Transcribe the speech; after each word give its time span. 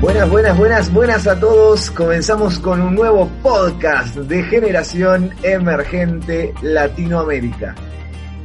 Buenas, 0.00 0.30
buenas, 0.30 0.56
buenas, 0.56 0.92
buenas 0.94 1.26
a 1.26 1.38
todos. 1.38 1.90
Comenzamos 1.90 2.58
con 2.58 2.80
un 2.80 2.94
nuevo 2.94 3.28
podcast 3.42 4.16
de 4.16 4.42
Generación 4.44 5.30
Emergente 5.42 6.54
Latinoamérica. 6.62 7.74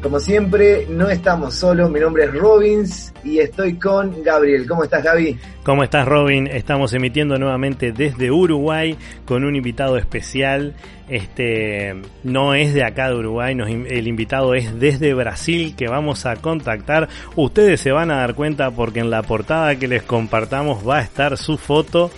Como 0.05 0.19
siempre, 0.19 0.85
no 0.87 1.09
estamos 1.09 1.55
solos. 1.55 1.89
Mi 1.89 1.99
nombre 1.99 2.25
es 2.25 2.33
Robins 2.35 3.11
y 3.23 3.39
estoy 3.39 3.79
con 3.79 4.21
Gabriel. 4.21 4.67
¿Cómo 4.67 4.83
estás, 4.83 5.03
Gaby? 5.03 5.35
¿Cómo 5.63 5.83
estás, 5.83 6.07
Robin? 6.07 6.45
Estamos 6.45 6.93
emitiendo 6.93 7.39
nuevamente 7.39 7.91
desde 7.91 8.29
Uruguay 8.29 8.95
con 9.25 9.43
un 9.43 9.55
invitado 9.55 9.97
especial. 9.97 10.75
Este 11.09 11.95
no 12.23 12.53
es 12.53 12.75
de 12.75 12.83
acá 12.83 13.09
de 13.09 13.15
Uruguay, 13.15 13.57
el 13.59 14.07
invitado 14.07 14.53
es 14.53 14.79
desde 14.79 15.15
Brasil 15.15 15.73
que 15.75 15.87
vamos 15.87 16.27
a 16.27 16.35
contactar. 16.35 17.09
Ustedes 17.35 17.81
se 17.81 17.91
van 17.91 18.11
a 18.11 18.17
dar 18.17 18.35
cuenta 18.35 18.69
porque 18.69 18.99
en 18.99 19.09
la 19.09 19.23
portada 19.23 19.75
que 19.77 19.87
les 19.87 20.03
compartamos 20.03 20.87
va 20.87 20.99
a 20.99 21.01
estar 21.01 21.35
su 21.35 21.57
foto. 21.57 22.11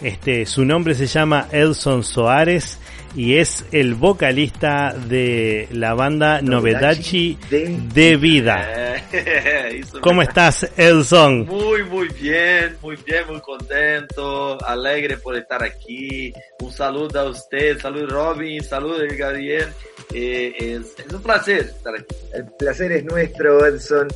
Este, 0.00 0.46
su 0.46 0.64
nombre 0.64 0.94
se 0.94 1.06
llama 1.06 1.48
Elson 1.52 2.04
Soares 2.04 2.78
y 3.14 3.36
es 3.36 3.64
el 3.72 3.94
vocalista 3.94 4.92
de 4.92 5.68
la 5.70 5.94
banda 5.94 6.42
Novedachi 6.42 7.38
de, 7.48 8.16
Vida. 8.16 9.02
¿Cómo 10.00 10.22
estás, 10.22 10.68
Elson? 10.76 11.46
Muy, 11.46 11.84
muy 11.84 12.08
bien, 12.08 12.76
muy 12.82 12.96
bien, 12.96 13.26
muy 13.28 13.40
contento, 13.40 14.58
alegre 14.64 15.18
por 15.18 15.36
estar 15.36 15.62
aquí. 15.62 16.32
Un 16.60 16.72
saludo 16.72 17.20
a 17.20 17.24
usted, 17.30 17.78
salud 17.78 18.08
Robin, 18.10 18.62
salud 18.62 19.00
Gabriel. 19.16 19.68
Eh, 20.12 20.54
es, 20.58 20.94
es 20.98 21.12
un 21.12 21.22
placer 21.22 21.60
estar 21.60 21.94
aquí. 21.94 22.16
El 22.32 22.46
placer 22.58 22.92
es 22.92 23.04
nuestro, 23.04 23.64
Elson. 23.64 24.08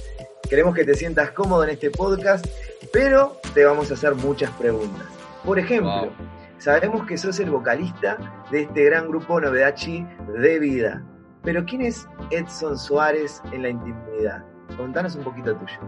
Queremos 0.48 0.74
que 0.74 0.84
te 0.84 0.94
sientas 0.94 1.30
cómodo 1.32 1.64
en 1.64 1.70
este 1.70 1.91
podcast, 1.91 2.46
pero 2.92 3.41
te 3.54 3.64
vamos 3.64 3.91
a 3.91 3.94
hacer 3.94 4.14
muchas 4.14 4.50
preguntas. 4.52 5.06
Por 5.44 5.58
ejemplo, 5.58 6.12
Sabemos 6.59 7.06
que 7.06 7.17
sos 7.17 7.39
el 7.39 7.51
vocalista 7.51 8.19
de 8.51 8.62
este 8.62 8.84
gran 8.84 9.09
grupo 9.09 9.41
Novedachi 9.41 10.05
de 10.39 10.59
vida. 10.59 11.05
Pero 11.45 11.65
¿quién 11.65 11.83
es 11.83 12.06
Edson 12.31 12.77
Suárez 12.77 13.41
en 13.53 13.62
la 13.62 13.69
intimidad? 13.70 14.45
Contanos 14.77 15.15
un 15.15 15.25
poquito 15.25 15.55
tuyo. 15.56 15.78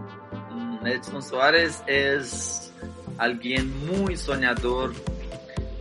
Mm, 0.49 0.87
Edson 0.87 1.21
Suárez 1.21 1.83
es 1.87 2.73
alguien 3.17 3.69
muy 3.85 4.15
soñador, 4.15 4.93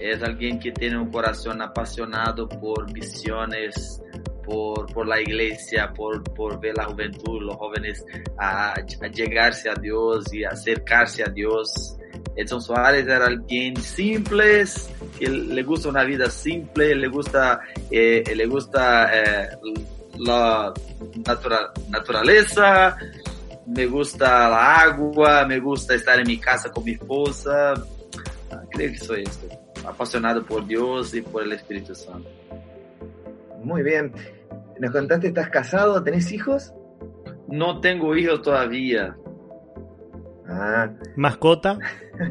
es 0.01 0.23
alguien 0.23 0.59
que 0.59 0.73
tiene 0.73 0.99
un 0.99 1.11
corazón 1.11 1.63
apasionado 1.63 2.49
por 2.49 2.93
visiones, 2.93 4.03
por, 4.45 4.93
por, 4.93 5.07
la 5.07 5.21
iglesia, 5.21 5.93
por, 5.93 6.25
por, 6.35 6.61
ver 6.61 6.77
la 6.77 6.87
juventud, 6.87 7.43
los 7.43 7.57
jóvenes 7.57 8.05
a, 8.37 8.73
a, 8.73 9.07
llegarse 9.09 9.71
a 9.71 9.75
Dios 9.75 10.35
y 10.35 10.43
acercarse 10.43 11.23
a 11.23 11.29
Dios. 11.29 11.97
Edson 12.37 12.63
Suárez 12.63 13.07
era 13.07 13.27
alguien 13.27 13.77
simple, 13.77 14.65
que 15.19 15.29
le 15.29 15.63
gusta 15.63 15.89
una 15.89 16.05
vida 16.05 16.31
simple, 16.31 16.95
le 16.95 17.09
gusta, 17.09 17.61
eh, 17.91 18.23
le 18.35 18.47
gusta 18.47 19.11
eh, 19.13 19.49
la 20.19 20.73
naturaleza, 21.89 22.97
me 23.67 23.87
gusta 23.87 24.49
la 24.49 24.77
agua, 24.77 25.45
me 25.47 25.59
gusta 25.61 25.95
estar 25.95 26.19
en 26.19 26.27
mi 26.27 26.39
casa 26.39 26.71
con 26.71 26.85
mi 26.85 26.93
esposa. 26.93 27.75
Creo 28.71 28.91
que 28.93 28.99
soy 28.99 29.23
esto, 29.23 29.47
apasionado 29.87 30.45
por 30.45 30.67
Dios 30.67 31.15
y 31.15 31.23
por 31.23 31.43
el 31.43 31.53
Espíritu 31.53 31.95
Santo. 31.95 32.29
Muy 33.63 33.83
bien. 33.83 34.13
Nos 34.79 34.93
contaste, 34.93 35.29
¿estás 35.29 35.51
casado? 35.51 36.03
¿Tenés 36.03 36.33
hijos? 36.33 36.73
No 37.49 37.81
tengo 37.81 38.17
hijos 38.17 38.43
todavía. 38.43 39.17
Ah. 40.53 40.91
¿Mascota? 41.15 41.79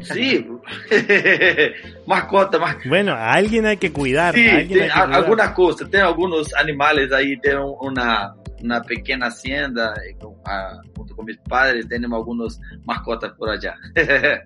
Sí, 0.02 0.46
mascota, 2.06 2.58
mascota. 2.58 2.88
Bueno, 2.88 3.12
a 3.12 3.32
alguien 3.32 3.64
hay 3.64 3.78
que 3.78 3.92
cuidar. 3.92 4.34
Sí, 4.34 4.46
hay 4.46 4.88
algunas 4.92 5.52
cosas. 5.52 5.88
Tengo 5.90 6.06
algunos 6.06 6.54
animales 6.54 7.10
ahí, 7.12 7.38
tengo 7.40 7.78
una, 7.80 8.34
una 8.62 8.82
pequeña 8.82 9.28
hacienda 9.28 9.94
eh, 10.06 10.16
ah, 10.44 10.78
junto 10.94 11.16
con 11.16 11.24
mis 11.24 11.38
padres, 11.38 11.88
tenemos 11.88 12.18
algunos 12.18 12.60
mascotas 12.84 13.32
por 13.32 13.48
allá. 13.48 13.74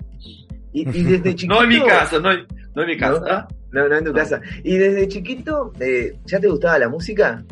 y, 0.72 0.84
desde 0.84 1.34
chiquito... 1.34 1.54
No 1.54 1.62
en 1.62 1.68
mi 1.68 1.80
casa, 1.84 2.20
no, 2.20 2.30
no 2.74 2.82
en 2.82 2.88
mi 2.88 2.96
casa. 2.96 3.48
No, 3.72 3.88
no, 3.88 3.96
en 3.96 4.04
tu 4.04 4.12
casa. 4.12 4.40
¿Y 4.62 4.76
desde 4.76 5.08
chiquito 5.08 5.72
eh, 5.80 6.16
ya 6.26 6.38
te 6.38 6.46
gustaba 6.46 6.78
la 6.78 6.88
música? 6.88 7.44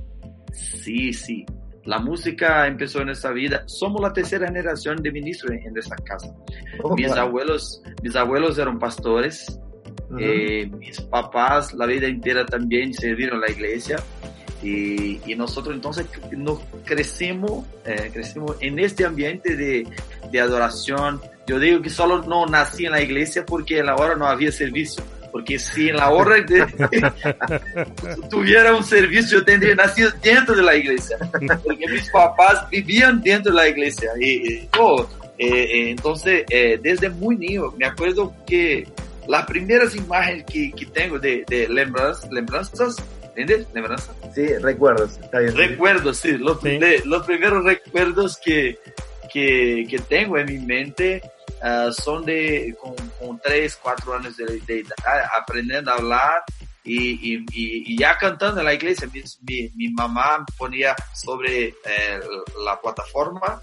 Sí, 0.52 1.12
sí. 1.12 1.44
La 1.84 1.98
música 1.98 2.66
empezó 2.66 3.00
en 3.00 3.06
nuestra 3.06 3.32
vida. 3.32 3.64
Somos 3.66 4.00
la 4.00 4.12
tercera 4.12 4.46
generación 4.46 4.96
de 5.02 5.10
ministros 5.10 5.52
en, 5.52 5.76
esta 5.76 5.96
casa. 5.96 6.32
Oh, 6.82 6.94
mis, 6.94 7.10
abuelos, 7.10 7.82
mis 8.02 8.14
abuelos 8.14 8.58
eran 8.58 8.78
pastores. 8.78 9.58
Eh, 10.18 10.70
mis 10.78 11.00
papás 11.00 11.72
la 11.72 11.86
vida 11.86 12.06
entera 12.06 12.44
también 12.44 12.92
sirvieron 12.94 13.40
la 13.40 13.50
iglesia. 13.50 13.96
Y, 14.62 15.20
y, 15.26 15.34
nosotros 15.34 15.74
entonces 15.74 16.06
nos 16.30 16.60
crecimos, 16.84 17.64
eh, 17.84 18.10
crecimos 18.12 18.56
en 18.60 18.78
este 18.78 19.04
ambiente 19.04 19.56
de, 19.56 19.84
de, 20.30 20.40
adoración. 20.40 21.20
Yo 21.48 21.58
digo 21.58 21.82
que 21.82 21.90
solo 21.90 22.22
no 22.22 22.46
nací 22.46 22.86
en 22.86 22.92
la 22.92 23.02
iglesia 23.02 23.44
porque 23.44 23.80
en 23.80 23.86
la 23.86 23.96
hora 23.96 24.14
no 24.14 24.26
había 24.26 24.52
servicio 24.52 25.02
porque 25.32 25.58
si 25.58 25.88
en 25.88 25.96
la 25.96 26.10
hora 26.10 26.36
de, 26.42 26.64
tuviera 28.30 28.76
un 28.76 28.84
servicio, 28.84 29.38
yo 29.38 29.44
tendría 29.44 29.74
nacido 29.74 30.10
dentro 30.22 30.54
de 30.54 30.62
la 30.62 30.76
iglesia, 30.76 31.16
porque 31.64 31.88
mis 31.88 32.08
papás 32.10 32.68
vivían 32.70 33.20
dentro 33.22 33.50
de 33.50 33.56
la 33.56 33.68
iglesia. 33.68 34.10
Y, 34.20 34.68
oh, 34.78 35.08
eh, 35.38 35.90
entonces, 35.90 36.44
eh, 36.50 36.78
desde 36.80 37.08
muy 37.08 37.36
niño, 37.36 37.72
me 37.78 37.86
acuerdo 37.86 38.34
que 38.46 38.86
las 39.26 39.46
primeras 39.46 39.96
imágenes 39.96 40.44
que, 40.44 40.70
que 40.72 40.86
tengo 40.86 41.18
de, 41.18 41.44
de 41.48 41.66
lembranzas, 41.68 42.30
lembranzas 42.30 42.96
¿entiendes? 43.34 43.66
¿Lembranzas? 43.72 44.14
Sí, 44.34 44.46
recuerdos, 44.58 45.18
está 45.18 45.38
bien. 45.38 45.56
Recuerdos, 45.56 46.18
sí, 46.18 46.32
los, 46.38 46.58
los 47.04 47.26
primeros 47.26 47.64
recuerdos 47.64 48.36
que, 48.38 48.78
que, 49.32 49.86
que 49.88 49.98
tengo 50.08 50.38
en 50.38 50.46
mi 50.46 50.58
mente 50.58 51.22
uh, 51.62 51.92
son 51.92 52.24
de 52.24 52.74
con, 52.80 52.94
con 53.22 53.40
3, 53.40 53.78
4 53.82 54.14
años 54.14 54.36
de, 54.36 54.60
de 54.60 54.80
edad, 54.80 55.24
aprendiendo 55.38 55.90
a 55.90 55.94
hablar 55.94 56.42
y, 56.84 57.34
y, 57.34 57.44
y, 57.52 57.96
ya 57.96 58.18
cantando 58.18 58.60
en 58.60 58.66
la 58.66 58.74
iglesia. 58.74 59.08
Mi, 59.12 59.70
mi, 59.74 59.88
mamá 59.90 60.44
ponía 60.58 60.94
sobre 61.14 61.68
eh, 61.68 62.20
la 62.64 62.80
plataforma 62.80 63.60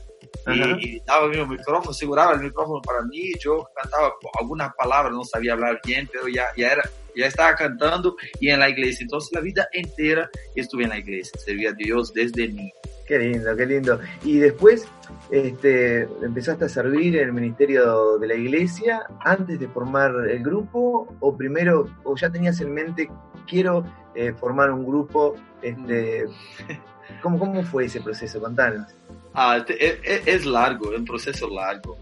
y, 0.47 0.96
y, 0.96 1.00
daba 1.06 1.28
mi 1.28 1.46
micrófono, 1.46 1.94
seguraba 1.94 2.34
el 2.34 2.42
micrófono 2.42 2.81
para 2.81 3.02
mí, 3.03 3.34
yo 3.40 3.68
cantaba 3.75 4.14
algunas 4.40 4.74
palabras, 4.75 5.12
no 5.12 5.24
sabía 5.24 5.53
hablar 5.53 5.80
bien, 5.86 6.09
pero 6.12 6.28
ya, 6.28 6.47
ya 6.56 6.72
era, 6.72 6.90
ya 7.16 7.28
estaba 7.28 7.56
cantando 7.56 8.16
y 8.40 8.50
en 8.50 8.59
la 8.59 8.70
iglesia. 8.70 9.03
Entonces 9.03 9.31
la 9.34 9.41
vida 9.41 9.68
entera 9.74 10.30
estuve 10.56 10.84
en 10.84 10.90
la 10.90 11.00
iglesia, 11.00 11.38
servía 11.46 11.72
a 11.72 11.74
Dios 11.74 12.14
desde 12.14 12.47
niño. 12.47 12.72
Qué 13.09 13.18
lindo, 13.18 13.56
qué 13.56 13.66
lindo. 13.66 14.00
Y 14.24 14.38
después 14.38 14.88
este, 15.31 16.03
empezaste 16.22 16.66
a 16.66 16.70
servir 16.70 17.18
en 17.18 17.30
el 17.30 17.34
ministerio 17.34 18.20
de 18.20 18.28
la 18.28 18.36
iglesia 18.36 19.02
antes 19.22 19.59
de 19.59 19.68
formar 19.68 20.14
el 20.29 20.44
grupo 20.44 21.08
o 21.20 21.35
primero, 21.35 21.88
o 22.03 22.16
ya 22.16 22.29
tenías 22.29 22.61
en 22.61 22.72
mente, 22.72 23.09
quiero 23.47 23.84
eh, 24.14 24.32
formar 24.34 24.70
un 24.70 24.85
grupo. 24.85 25.34
Este, 25.64 26.26
¿cómo, 27.23 27.40
¿Cómo 27.40 27.64
fue 27.64 27.85
ese 27.85 28.00
proceso? 28.00 28.40
Contanos. 28.40 28.96
Ah, 29.41 29.64
es, 29.66 29.70
e, 30.03 30.22
es, 30.26 30.46
largo, 30.46 30.91
es 30.91 31.00
un 31.00 31.06
proceso 31.06 31.47
largo. 31.47 31.97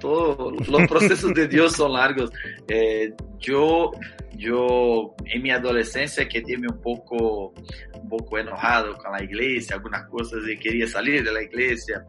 todos 0.00 0.68
los 0.68 0.88
procesos 0.88 1.32
de 1.32 1.46
Dios 1.46 1.76
son 1.76 1.92
largos. 1.92 2.32
Eh, 2.66 3.12
yo, 3.38 3.92
yo 4.32 5.14
en 5.24 5.40
mi 5.40 5.52
adolescencia 5.52 6.28
quedé 6.28 6.56
un 6.56 6.80
poco 6.82 7.54
un 7.94 8.08
poco 8.08 8.38
enojado 8.38 8.96
con 8.96 9.12
la 9.12 9.22
iglesia, 9.22 9.76
algunas 9.76 10.08
cosas 10.08 10.40
y 10.48 10.58
quería 10.58 10.88
salir 10.88 11.22
de 11.22 11.32
la 11.32 11.44
iglesia. 11.44 12.04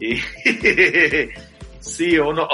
Y 0.00 0.14
Sí, 1.86 2.18
uno, 2.18 2.48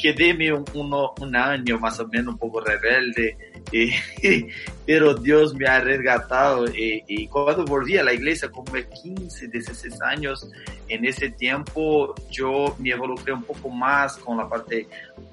quedé 0.00 0.52
un, 0.52 0.64
uno, 0.74 1.12
un 1.20 1.36
año 1.36 1.78
más 1.78 2.00
o 2.00 2.08
menos 2.08 2.32
un 2.32 2.38
poco 2.38 2.60
rebelde, 2.60 3.36
pero 4.86 5.14
Dios 5.14 5.54
me 5.54 5.66
ha 5.66 5.80
resgatado 5.80 6.66
y, 6.66 7.26
cuando 7.28 7.64
volví 7.64 7.96
a 7.96 8.04
la 8.04 8.12
iglesia 8.12 8.50
como 8.50 8.72
de 8.72 8.86
15, 8.88 9.48
16 9.48 10.02
años, 10.02 10.48
en 10.88 11.04
ese 11.04 11.30
tiempo 11.30 12.14
yo 12.30 12.76
me 12.78 12.90
involucré 12.90 13.32
un 13.32 13.44
poco 13.44 13.70
más 13.70 14.16
con 14.18 14.36
la 14.36 14.48
parte 14.48 14.86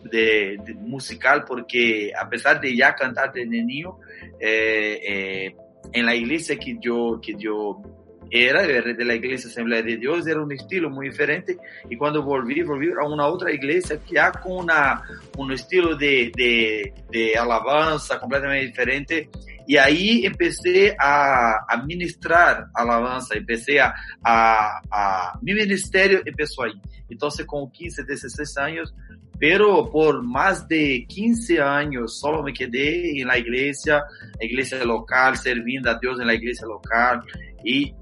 de, 0.04 0.58
musical 0.80 1.44
porque 1.46 2.12
a 2.18 2.30
pesar 2.30 2.62
de 2.62 2.76
ya 2.76 2.96
cantar 2.96 3.34
de 3.34 3.46
niño, 3.46 3.98
eh, 4.40 5.00
eh, 5.04 5.56
en 5.92 6.06
la 6.06 6.16
iglesia 6.16 6.58
que 6.58 6.78
yo, 6.80 7.20
que 7.22 7.36
yo 7.36 7.82
era 8.32 8.62
de 8.64 9.06
la 9.06 9.16
iglesia 9.16 9.50
Asamblea 9.50 9.82
de 9.82 9.98
Dios, 9.98 10.28
era 10.28 10.42
un 10.42 10.52
estilo 10.52 10.90
muy 10.90 11.10
diferente. 11.10 11.58
Y 11.90 11.96
cuando 11.96 12.24
volví, 12.24 12.62
volví 12.62 12.90
a 12.92 13.08
una 13.08 13.28
otra 13.28 13.52
iglesia 13.52 14.00
ya 14.12 14.32
con 14.32 14.64
una, 14.64 15.02
un 15.38 15.52
estilo 15.52 15.96
de, 15.96 16.32
de, 16.36 16.94
de 17.10 17.38
alabanza 17.38 18.20
completamente 18.20 18.68
diferente. 18.68 19.30
Y 19.68 19.78
ahí 19.78 20.26
empecé 20.26 20.96
a, 20.98 21.66
a 21.68 21.84
ministrar 21.84 22.68
alabanza, 22.74 23.36
empecé 23.36 23.80
a, 23.80 23.94
a, 24.24 24.82
a, 24.92 25.40
mi 25.42 25.54
ministerio 25.54 26.22
empezó 26.26 26.64
ahí. 26.64 26.74
Entonces 27.10 27.46
con 27.46 27.72
15, 27.72 28.04
16 28.04 28.58
años, 28.58 28.94
pero 29.40 29.90
por 29.90 30.22
más 30.22 30.68
de 30.68 31.06
15 31.08 31.62
años 31.62 32.20
solo 32.20 32.44
me 32.44 32.52
quedé 32.52 33.22
en 33.22 33.28
la 33.28 33.38
iglesia, 33.38 34.04
la 34.40 34.46
iglesia 34.46 34.84
local, 34.84 35.38
sirviendo 35.38 35.90
a 35.90 35.98
Dios 35.98 36.20
en 36.20 36.28
la 36.28 36.34
iglesia 36.34 36.68
local. 36.68 37.22
Y 37.64 37.94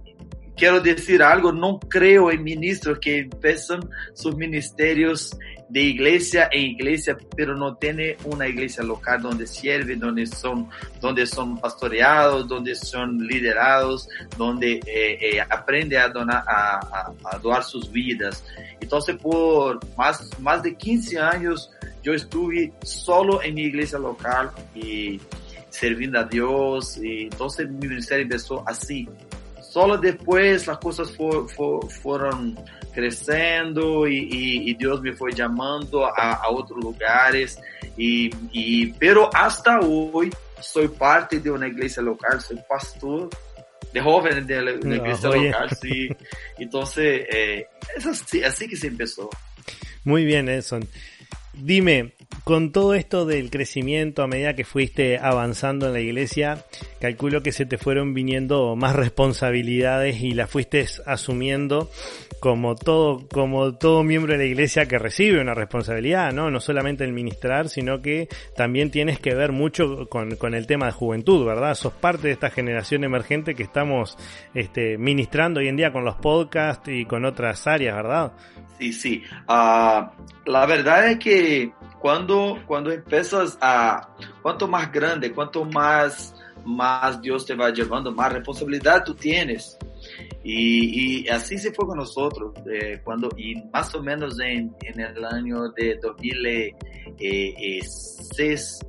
quiero 0.57 0.81
decir 0.81 1.21
algo, 1.21 1.51
no 1.51 1.80
creo 1.80 2.31
en 2.31 2.44
ministros 2.44 3.00
que 3.00 3.19
empiezan 3.19 3.89
sus 4.13 4.36
ministerios 4.36 5.38
de 5.69 5.81
iglesia 5.81 6.50
en 6.51 6.71
iglesia, 6.71 7.18
pero 7.36 7.56
no 7.56 7.75
tiene 7.75 8.18
una 8.24 8.48
iglesia 8.48 8.83
local 8.83 9.21
donde 9.21 9.45
sirven, 9.45 10.00
donde 10.00 10.25
son, 10.25 10.69
donde 11.01 11.25
son 11.25 11.57
pastoreados, 11.59 12.48
donde 12.48 12.74
son 12.74 13.19
liderados, 13.19 14.07
donde 14.38 14.80
eh, 14.86 15.19
eh, 15.21 15.42
aprende 15.42 15.98
a, 15.98 16.07
donar, 16.07 16.44
a, 16.48 17.12
a, 17.24 17.38
doar 17.39 17.63
sus 17.63 17.92
vidas. 17.92 18.45
Entonces, 18.80 19.18
por 19.18 19.80
más, 19.98 20.30
más 20.39 20.63
de 20.63 20.75
15 20.75 21.19
años, 21.19 21.69
yo 22.01 22.13
estuve 22.13 22.71
solo 22.83 23.44
en 23.44 23.56
mi 23.56 23.63
iglesia 23.63 24.00
local 24.00 24.51
y 24.74 25.19
sirviendo 25.69 26.19
a 26.19 26.24
Dios. 26.24 26.98
Y 26.98 27.24
entonces 27.24 27.69
mi 27.69 27.88
ministerio 27.88 28.24
empezó 28.24 28.63
así, 28.65 29.07
Solo 29.77 29.95
después 29.95 30.65
las 30.65 30.79
cosas 30.79 31.15
fueron 32.01 32.59
creciendo 32.95 34.07
y, 34.07 34.74
Dios 34.74 35.03
me 35.03 35.13
fue 35.13 35.31
llamando 35.31 36.03
a, 36.03 36.50
otros 36.50 36.83
lugares. 36.83 37.59
Y, 37.95 38.88
pero 38.94 39.29
hasta 39.31 39.79
hoy 39.81 40.33
soy 40.59 40.88
parte 40.88 41.39
de 41.41 41.51
una 41.51 41.68
iglesia 41.68 42.01
local, 42.01 42.41
soy 42.41 42.57
pastor 42.68 43.29
de 43.94 44.01
jóvenes 44.01 44.47
de 44.47 44.62
la, 44.63 44.71
iglesia 44.71 45.29
local, 45.29 45.69
sí. 45.79 46.09
Entonces, 46.57 47.27
eh, 47.31 47.68
es 47.95 48.07
así, 48.07 48.44
así 48.44 48.68
que 48.68 48.75
se 48.75 48.88
empezó. 48.88 49.29
Muy 50.03 50.25
bien, 50.25 50.50
Edson. 50.50 50.88
Dime, 51.53 52.15
con 52.44 52.71
todo 52.71 52.94
esto 52.94 53.25
del 53.25 53.50
crecimiento 53.50 54.24
a 54.24 54.27
medida 54.27 54.56
que 54.56 54.63
fuiste 54.63 55.18
avanzando 55.18 55.88
en 55.88 55.94
la 55.94 56.00
iglesia, 56.00 56.65
calculo 57.01 57.44
que 57.44 57.51
se 57.51 57.65
te 57.65 57.77
fueron 57.77 58.13
viniendo 58.13 58.75
más 58.75 58.95
responsabilidades 58.95 60.21
y 60.21 60.31
las 60.31 60.50
fuiste 60.50 60.85
asumiendo 61.06 61.89
como 62.39 62.75
todo, 62.75 63.27
como 63.27 63.74
todo 63.75 64.03
miembro 64.03 64.33
de 64.33 64.39
la 64.39 64.45
iglesia 64.45 64.88
que 64.88 65.00
recibe 65.00 65.41
una 65.41 65.53
responsabilidad, 65.53 66.31
¿no? 66.31 66.51
No 66.51 66.59
solamente 66.59 67.03
el 67.03 67.12
ministrar, 67.12 67.68
sino 67.68 68.01
que 68.01 68.29
también 68.56 68.91
tienes 68.91 69.19
que 69.19 69.33
ver 69.33 69.51
mucho 69.51 70.07
con, 70.07 70.35
con 70.35 70.53
el 70.53 70.68
tema 70.68 70.85
de 70.85 70.91
juventud, 70.91 71.45
¿verdad? 71.45 71.75
Sos 71.75 71.94
parte 71.94 72.27
de 72.27 72.33
esta 72.33 72.50
generación 72.50 73.03
emergente 73.03 73.56
que 73.56 73.63
estamos 73.63 74.18
este, 74.53 74.97
ministrando 74.97 75.59
hoy 75.59 75.68
en 75.68 75.77
día 75.77 75.91
con 75.91 76.06
los 76.06 76.15
podcasts 76.15 76.88
y 76.88 77.06
con 77.06 77.25
otras 77.25 77.65
áreas, 77.68 77.95
¿verdad? 77.95 78.33
Sí, 78.79 78.94
sí. 78.94 79.24
Uh, 79.47 80.06
la 80.45 80.65
verdad 80.68 81.12
es 81.12 81.19
que 81.19 81.71
cuando, 81.99 82.59
cuando 82.67 82.91
empiezas 82.91 83.57
a, 83.61 84.13
cuanto 84.41 84.67
más 84.67 84.91
grande, 84.91 85.31
cuanto 85.31 85.63
más, 85.65 86.35
más 86.63 87.21
Dios 87.21 87.45
te 87.45 87.53
va 87.55 87.69
llevando, 87.71 88.11
más 88.11 88.33
responsabilidad 88.33 89.03
tú 89.03 89.15
tienes. 89.15 89.77
Y, 90.44 91.23
y 91.23 91.27
así 91.29 91.57
se 91.57 91.73
fue 91.73 91.88
con 91.88 91.97
nosotros, 91.97 92.53
eh, 92.71 93.01
cuando, 93.03 93.29
y 93.35 93.55
más 93.73 93.95
o 93.95 94.03
menos 94.03 94.39
en, 94.39 94.75
en 94.81 94.99
el 94.99 95.25
año 95.25 95.69
de 95.75 95.97
2006, 96.01 98.79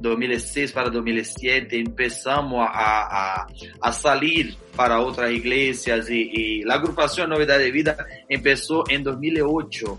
2006 0.00 0.72
para 0.72 0.90
2007 0.90 1.78
empezamos 1.78 2.68
a, 2.70 3.42
a, 3.42 3.46
a 3.80 3.92
salir 3.92 4.54
para 4.76 5.00
otras 5.00 5.30
iglesias 5.30 6.10
y, 6.10 6.30
y, 6.32 6.62
la 6.62 6.74
agrupación 6.74 7.30
Novedad 7.30 7.58
de 7.58 7.70
Vida 7.70 7.96
empezó 8.28 8.84
en 8.88 9.04
2008 9.04 9.98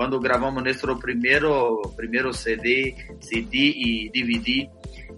cuando 0.00 0.18
grabamos 0.18 0.64
nuestro 0.64 0.98
primero, 0.98 1.82
primero 1.94 2.32
CD, 2.32 2.96
CD 3.18 3.48
y 3.52 4.08
DVD 4.08 4.70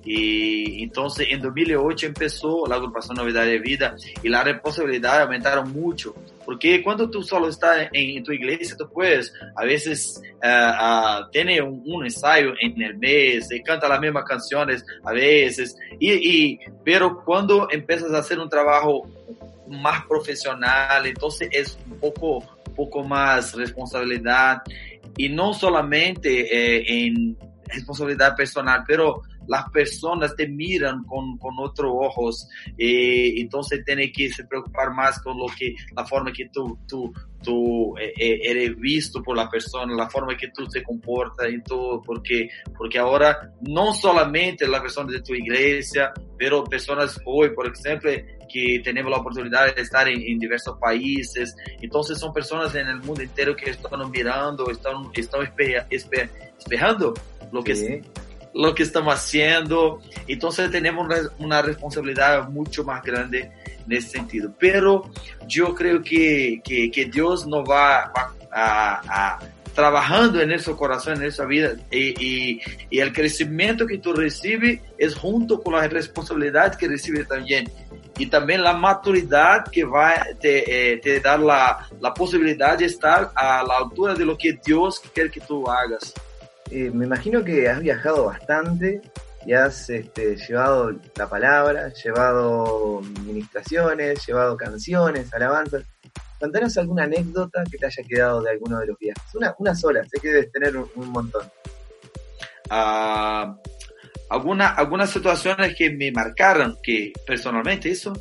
y 0.05 0.83
entonces 0.83 1.29
en 1.31 1.41
2008 1.41 2.07
empezó 2.07 2.67
la 2.67 2.75
agrupación 2.75 3.17
Novedad 3.17 3.45
de 3.45 3.61
Vida 3.61 3.95
y 4.25 4.29
la 4.29 4.43
responsabilidad 4.43 5.23
aumentaron 5.23 5.71
mucho. 5.71 6.17
Porque 6.45 6.83
cuando 6.83 7.09
tú 7.09 7.23
solo 7.23 7.47
estás 7.47 7.91
en, 7.93 8.25
tu 8.25 8.33
iglesia, 8.33 8.75
tú 8.77 8.91
puedes, 8.93 9.33
a 9.55 9.65
veces, 9.65 10.21
uh, 10.43 11.27
uh, 11.27 11.31
tener 11.31 11.63
un, 11.63 12.05
ensayo 12.05 12.55
en 12.61 12.83
el 12.83 12.99
mes, 12.99 13.53
y 13.53 13.63
canta 13.63 13.87
las 13.87 14.01
mismas 14.01 14.25
canciones 14.25 14.85
a 15.05 15.13
veces, 15.13 15.77
y, 16.01 16.11
y, 16.13 16.59
pero 16.85 17.23
cuando 17.25 17.69
empiezas 17.71 18.13
a 18.13 18.19
hacer 18.19 18.41
un 18.41 18.49
trabajo 18.49 19.09
más 19.69 20.05
profesional, 20.07 21.07
entonces 21.07 21.49
es 21.53 21.79
un 21.89 22.01
poco, 22.01 22.45
poco 22.75 23.05
más 23.05 23.55
responsabilidad 23.55 24.63
y 25.17 25.29
no 25.29 25.55
solamente 25.55 26.29
eh, 26.55 27.07
en 27.07 27.37
responsabilidad 27.69 28.37
personal, 28.37 28.85
pero 28.87 29.23
las 29.47 29.69
personas 29.71 30.35
te 30.37 30.49
miran 30.49 31.05
con, 31.05 31.37
con 31.39 31.55
otros 31.59 31.93
ojos, 31.95 32.49
eh, 32.79 33.35
entonces 33.37 33.85
tienes 33.85 34.13
que 34.13 34.31
se 34.31 34.45
preocupar 34.45 34.93
más 34.93 35.21
con 35.21 35.37
lo 35.39 35.47
que, 35.59 35.75
la 35.97 36.05
forma 36.05 36.33
que 36.33 36.49
tú, 36.49 36.79
tú, 36.87 37.13
tú 37.43 37.97
eh, 37.99 38.13
eh, 38.17 38.41
eres 38.45 38.77
visto 38.79 39.23
por 39.23 39.37
la 39.37 39.49
persona, 39.49 39.95
la 39.95 40.09
forma 40.09 40.37
que 40.37 40.49
tú 40.49 40.67
te 40.69 40.83
comportas 40.83 41.51
y 41.51 41.63
todo, 41.63 42.03
porque, 42.03 42.49
porque 42.77 42.99
ahora 42.99 43.53
no 43.63 43.93
solamente 43.93 44.67
la 44.67 44.81
persona 44.81 45.13
de 45.13 45.23
tu 45.23 45.35
iglesia, 45.35 46.13
pero 46.39 46.65
personas 46.65 47.19
hoy, 47.25 47.51
por 47.51 47.67
ejemplo, 47.67 48.11
que 48.53 48.81
tenemos 48.85 49.11
la 49.11 49.19
oportunidad 49.19 49.75
de 49.75 49.81
estar 49.83 50.09
en, 50.09 50.21
en 50.21 50.39
diversos 50.39 50.77
países, 50.79 51.57
entonces 51.81 52.19
son 52.19 52.33
personas 52.33 52.75
en 52.75 52.89
el 52.89 52.99
mundo 52.99 53.23
entero 53.23 53.57
que 53.57 53.71
están 53.71 54.11
mirando, 54.11 54.71
están, 54.71 55.11
están 55.15 55.49
esperando 56.59 57.15
lo 57.51 57.63
que, 57.63 57.77
sí 57.77 58.03
lo 58.55 58.75
que 58.75 58.83
estamos 58.83 59.15
haciendo. 59.15 60.01
Entonces 60.27 60.71
tenemos 60.71 61.09
una 61.39 61.63
responsabilidad 61.63 62.49
mucho 62.49 62.85
más 62.85 63.03
grande 63.03 63.51
en 63.87 63.93
ese 63.93 64.11
sentido. 64.11 64.53
Pero 64.59 65.11
yo 65.47 65.75
creo 65.75 66.03
que, 66.03 66.61
que, 66.65 66.91
que 66.91 67.07
Dios 67.07 67.47
nos 67.47 67.69
va, 67.69 68.13
a, 68.51 69.03
a, 69.09 69.39
trabajando 69.75 70.41
en 70.41 70.53
ese 70.53 70.73
corazón, 70.73 71.19
en 71.19 71.25
esa 71.25 71.45
vida. 71.45 71.75
Y, 71.91 72.61
el 72.91 73.13
crecimiento 73.13 73.87
que 73.87 73.99
tú 73.99 74.13
recibes 74.13 74.81
es 74.99 75.15
junto 75.15 75.61
con 75.63 75.75
la 75.75 75.89
responsabilidad 75.89 76.77
que 76.77 76.89
recibes 76.89 77.27
también. 77.27 77.71
Y 78.19 78.27
también 78.27 78.63
la 78.63 78.75
maturidad 78.75 79.65
que 79.65 79.85
va 79.85 80.11
a 80.11 80.27
te, 80.39 80.93
eh, 80.93 80.99
te 80.99 81.21
dar 81.21 81.41
la, 81.41 81.89
la 82.01 82.13
posibilidad 82.13 82.79
de 82.79 82.85
estar 82.85 83.33
a 83.35 83.65
la 83.65 83.79
altura 83.79 84.15
de 84.15 84.25
lo 84.25 84.37
que 84.37 84.59
Dios 84.65 85.01
quiere 85.13 85.31
que 85.31 85.41
tú 85.41 85.69
hagas. 85.69 86.15
Eh, 86.71 86.91
me 86.91 87.07
imagino 87.07 87.43
que 87.45 87.69
has 87.69 87.81
viajado 87.81 88.27
bastante 88.27 89.03
y 89.45 89.53
has 89.53 89.91
este, 89.91 90.37
llevado 90.37 90.93
la 91.17 91.29
palabra, 91.29 91.93
llevado 91.93 93.01
ministraciones, 93.25 94.25
llevado 94.27 94.57
canciones, 94.57 95.33
alabanzas. 95.35 95.85
Contanos 96.43 96.77
alguna 96.77 97.05
anécdota 97.05 97.63
que 97.71 97.79
te 97.79 97.87
haya 97.87 98.03
quedado 98.03 98.43
de 98.43 98.51
alguno 98.51 98.81
de 98.81 98.87
los 98.89 98.99
viajes. 98.99 99.23
Una, 99.35 99.55
una 99.61 99.77
sola, 99.77 100.03
sé 100.09 100.19
que 100.21 100.27
debes 100.27 100.51
tener 100.51 100.77
un, 100.77 101.09
montón. 101.09 101.47
Uh, 102.69 103.55
alguna, 104.29 104.71
algunas 104.71 105.11
situaciones 105.11 105.77
que 105.77 105.91
me 105.91 106.11
marcaron, 106.11 106.77
que 106.83 107.13
personalmente 107.25 107.93
eso, 107.93 108.13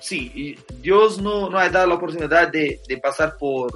sí, 0.00 0.56
ah, 0.58 0.64
Dios 0.80 1.20
no, 1.20 1.50
no 1.50 1.58
ha 1.58 1.68
dado 1.68 1.86
la 1.86 1.96
oportunidad 1.96 2.48
de, 2.48 2.80
de 2.88 2.96
pasar 2.96 3.36
por 3.36 3.70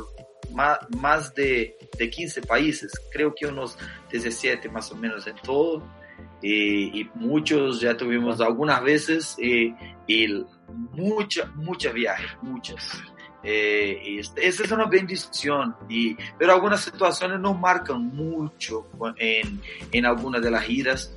más, 0.52 0.78
más 0.96 1.34
de, 1.34 1.76
de 1.98 2.08
15 2.08 2.40
países, 2.40 2.90
creo 3.12 3.34
que 3.34 3.44
unos 3.44 3.76
17 4.10 4.66
más 4.70 4.90
o 4.92 4.96
menos 4.96 5.26
en 5.26 5.36
todo. 5.36 5.99
Y, 6.42 7.00
y 7.00 7.10
muchos 7.14 7.80
ya 7.80 7.96
tuvimos 7.96 8.40
algunas 8.40 8.82
veces 8.82 9.36
y, 9.38 9.74
y 10.06 10.44
muchas, 10.92 11.54
muchas 11.54 11.92
viajes, 11.92 12.30
muchas. 12.42 13.02
Eh, 13.42 14.18
este, 14.18 14.46
esa 14.46 14.64
es 14.64 14.72
una 14.72 14.84
bendición, 14.84 15.74
y, 15.88 16.14
pero 16.38 16.52
algunas 16.52 16.82
situaciones 16.82 17.40
nos 17.40 17.58
marcan 17.58 18.06
mucho 18.14 18.86
en, 19.16 19.60
en 19.92 20.06
algunas 20.06 20.42
de 20.42 20.50
las 20.50 20.64
giras. 20.64 21.14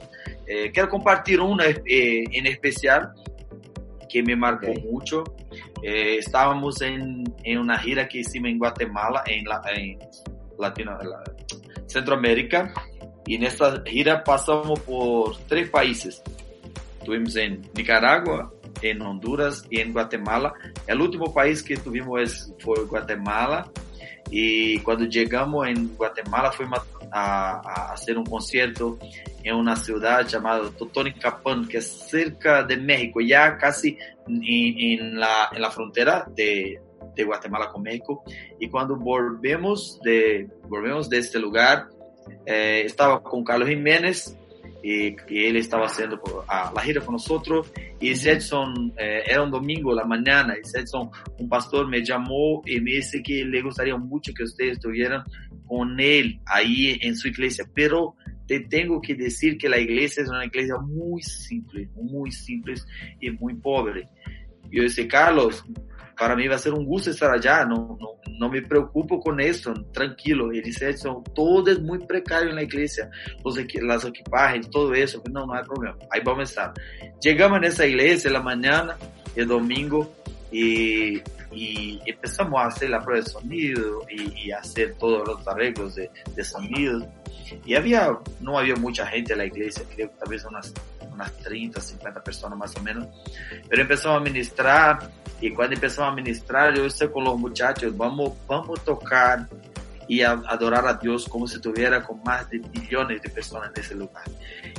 Eh, 0.47 0.71
quiero 0.71 0.89
compartir 0.89 1.41
una 1.41 1.65
eh, 1.67 2.23
en 2.31 2.47
especial 2.47 3.13
que 4.09 4.23
me 4.23 4.35
marcó 4.35 4.67
mucho. 4.89 5.23
Eh, 5.81 6.17
estábamos 6.19 6.81
en, 6.81 7.23
en, 7.43 7.57
una 7.57 7.77
gira 7.79 8.07
que 8.07 8.19
hicimos 8.19 8.51
en 8.51 8.59
Guatemala, 8.59 9.23
en, 9.25 9.43
la, 9.45 9.61
en 9.73 9.99
Latino, 10.59 10.97
Centroamérica, 11.87 12.73
y 13.25 13.35
en 13.35 13.43
esta 13.43 13.83
gira 13.85 14.23
pasamos 14.23 14.79
por 14.81 15.37
tres 15.47 15.69
países. 15.69 16.21
Estuvimos 16.99 17.35
en 17.35 17.69
Nicaragua, 17.75 18.51
en 18.81 19.01
Honduras 19.01 19.65
y 19.69 19.79
en 19.79 19.93
Guatemala. 19.93 20.53
El 20.87 21.01
último 21.01 21.33
país 21.33 21.61
que 21.63 21.77
tuvimos 21.77 22.51
fue 22.59 22.85
Guatemala. 22.85 23.69
Y 24.29 24.79
cuando 24.79 25.05
llegamos 25.05 25.67
en 25.67 25.95
Guatemala 25.95 26.51
fuimos 26.51 26.79
a, 27.11 27.61
a 27.63 27.93
hacer 27.93 28.17
un 28.17 28.25
concierto 28.25 28.97
en 29.43 29.55
una 29.55 29.75
ciudad 29.75 30.25
llamada 30.25 30.69
Totonicapán, 30.71 31.67
que 31.67 31.77
es 31.77 31.87
cerca 31.87 32.63
de 32.63 32.77
México, 32.77 33.19
ya 33.21 33.57
casi 33.57 33.97
en, 34.27 34.41
en, 34.43 35.19
la, 35.19 35.49
en 35.51 35.61
la 35.61 35.69
frontera 35.69 36.25
de, 36.33 36.79
de, 37.15 37.23
Guatemala 37.23 37.69
con 37.69 37.83
México. 37.83 38.23
Y 38.59 38.69
cuando 38.69 38.95
volvemos 38.95 39.99
de, 40.01 40.47
volvemos 40.67 41.09
de 41.09 41.17
este 41.17 41.39
lugar, 41.39 41.87
eh, 42.45 42.83
estaba 42.85 43.21
con 43.21 43.43
Carlos 43.43 43.69
Jiménez, 43.69 44.37
y, 44.83 45.15
y 45.29 45.45
él 45.45 45.55
estaba 45.55 45.85
haciendo 45.85 46.21
a, 46.47 46.71
la 46.75 46.81
gira 46.81 47.01
con 47.01 47.13
nosotros. 47.13 47.71
Y 48.01 48.11
Edson, 48.11 48.93
eh, 48.97 49.23
era 49.25 49.41
un 49.41 49.49
domingo 49.49 49.93
la 49.93 50.03
mañana, 50.03 50.55
y 50.57 50.77
Edson, 50.77 51.09
un 51.39 51.47
pastor 51.47 51.87
me 51.87 52.03
llamó 52.03 52.61
y 52.65 52.81
me 52.81 52.91
dice 52.91 53.23
que 53.23 53.45
le 53.45 53.61
gustaría 53.61 53.95
mucho 53.95 54.33
que 54.33 54.43
ustedes 54.43 54.73
estuvieran 54.73 55.23
con 55.65 55.99
él 55.99 56.39
ahí 56.45 56.99
en 57.01 57.15
su 57.15 57.29
iglesia, 57.29 57.65
pero 57.73 58.15
te 58.45 58.59
tengo 58.59 59.01
que 59.01 59.15
decir 59.15 59.57
que 59.57 59.69
la 59.69 59.79
iglesia 59.79 60.23
es 60.23 60.29
una 60.29 60.45
iglesia 60.45 60.75
muy 60.77 61.21
simple, 61.21 61.87
muy 61.95 62.31
simple 62.31 62.75
y 63.21 63.31
muy 63.31 63.53
pobre. 63.55 64.09
Yo 64.69 64.83
dije, 64.83 65.07
Carlos, 65.07 65.63
para 66.17 66.35
mí 66.35 66.47
va 66.47 66.55
a 66.55 66.59
ser 66.59 66.73
un 66.73 66.85
gusto 66.85 67.11
estar 67.11 67.31
allá, 67.31 67.65
no, 67.65 67.97
no, 67.99 68.09
no 68.39 68.49
me 68.49 68.61
preocupo 68.61 69.19
con 69.19 69.39
eso, 69.39 69.73
tranquilo. 69.91 70.51
Y 70.53 70.61
dice, 70.61 70.95
son, 70.97 71.23
todo 71.35 71.71
es 71.71 71.79
muy 71.79 71.99
precario 71.99 72.49
en 72.49 72.55
la 72.55 72.63
iglesia, 72.63 73.09
los, 73.43 73.57
las 73.81 74.05
equipajes, 74.05 74.69
todo 74.69 74.93
eso, 74.93 75.21
no, 75.31 75.45
no 75.45 75.53
hay 75.53 75.63
problema, 75.63 75.97
ahí 76.11 76.21
vamos 76.23 76.39
a 76.39 76.43
estar. 76.43 76.73
Llegamos 77.21 77.61
a 77.61 77.67
esa 77.67 77.85
iglesia 77.85 78.27
en 78.27 78.33
la 78.33 78.41
mañana, 78.41 78.97
el 79.35 79.47
domingo, 79.47 80.11
y, 80.51 81.21
y 81.51 81.99
empezamos 82.05 82.61
a 82.61 82.67
hacer 82.67 82.89
la 82.91 83.01
prueba 83.01 83.23
de 83.23 83.29
sonido 83.29 84.01
y, 84.09 84.47
y 84.47 84.51
hacer 84.51 84.95
todos 84.99 85.27
los 85.27 85.47
arreglos 85.47 85.95
de, 85.95 86.09
de 86.35 86.43
sonido. 86.43 87.07
Y 87.65 87.75
había, 87.75 88.17
no 88.39 88.57
había 88.57 88.75
mucha 88.75 89.05
gente 89.07 89.33
en 89.33 89.39
la 89.39 89.45
iglesia, 89.45 89.83
creo 89.93 90.09
que 90.09 90.15
tal 90.17 90.29
vez 90.29 90.45
unas, 90.45 90.73
unas 91.13 91.31
30, 91.37 91.79
50 91.79 92.23
personas 92.23 92.57
más 92.57 92.75
o 92.75 92.81
menos. 92.81 93.07
Pero 93.69 93.81
empezamos 93.81 94.19
a 94.19 94.23
ministrar 94.23 95.09
y 95.39 95.51
cuando 95.51 95.75
empezamos 95.75 96.11
a 96.11 96.15
ministrar, 96.15 96.73
yo 96.75 96.85
estoy 96.85 97.09
con 97.09 97.23
los 97.23 97.37
muchachos, 97.37 97.95
vamos, 97.95 98.33
vamos 98.47 98.79
a 98.79 98.83
tocar 98.83 99.47
y 100.07 100.21
a 100.21 100.31
adorar 100.31 100.85
a 100.87 100.93
Dios 100.95 101.27
como 101.27 101.47
si 101.47 101.55
estuviera 101.55 102.03
con 102.03 102.21
más 102.23 102.49
de 102.49 102.59
millones 102.59 103.21
de 103.21 103.29
personas 103.29 103.71
en 103.75 103.81
ese 103.81 103.95
lugar. 103.95 104.23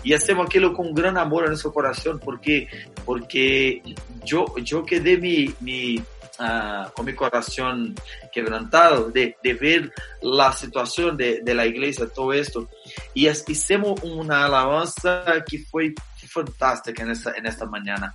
Y 0.02 0.12
hacemos 0.12 0.46
aquello 0.46 0.72
con 0.72 0.94
gran 0.94 1.16
amor 1.16 1.44
en 1.44 1.50
nuestro 1.50 1.72
corazón 1.72 2.20
porque, 2.22 2.68
porque 3.04 3.82
yo, 4.24 4.46
yo 4.58 4.84
quedé 4.84 5.16
mi, 5.16 5.54
mi, 5.60 5.98
uh, 6.38 6.90
con 6.94 7.06
mi 7.06 7.14
corazón 7.14 7.94
quebrantado 8.32 9.10
de, 9.10 9.36
de 9.42 9.54
ver 9.54 9.92
la 10.22 10.52
situación 10.52 11.16
de, 11.16 11.40
de, 11.42 11.54
la 11.54 11.66
iglesia, 11.66 12.06
todo 12.08 12.32
esto. 12.32 12.68
Y 13.14 13.28
hicimos 13.28 14.00
una 14.02 14.46
alabanza 14.46 15.24
que 15.48 15.58
fue 15.58 15.94
fantástica 16.34 17.02
en 17.02 17.10
esta, 17.10 17.32
en 17.32 17.46
esta 17.46 17.66
mañana. 17.66 18.14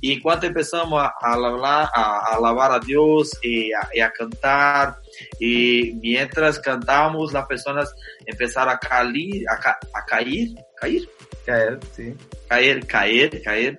Y 0.00 0.12
en 0.12 0.20
cuanto 0.20 0.46
empezamos 0.46 1.02
a, 1.02 1.14
a, 1.20 1.32
hablar, 1.32 1.88
a, 1.94 2.02
a 2.02 2.34
alabar 2.36 2.72
a 2.72 2.80
Dios 2.80 3.30
y 3.42 3.72
a, 3.72 3.88
y 3.94 4.00
a, 4.00 4.10
cantar, 4.10 4.96
y 5.38 5.92
mientras 6.02 6.58
cantamos, 6.58 7.32
las 7.32 7.46
personas 7.46 7.94
empezaron 8.26 8.74
a 8.74 8.78
caer, 8.78 9.44
a, 9.48 9.58
ca, 9.58 9.78
a 9.94 10.04
caer, 10.04 10.48
caer, 10.80 11.02
caer, 11.46 11.80
sí. 11.92 12.14
Caer, 12.48 12.86
caer, 12.86 13.42
caer, 13.42 13.78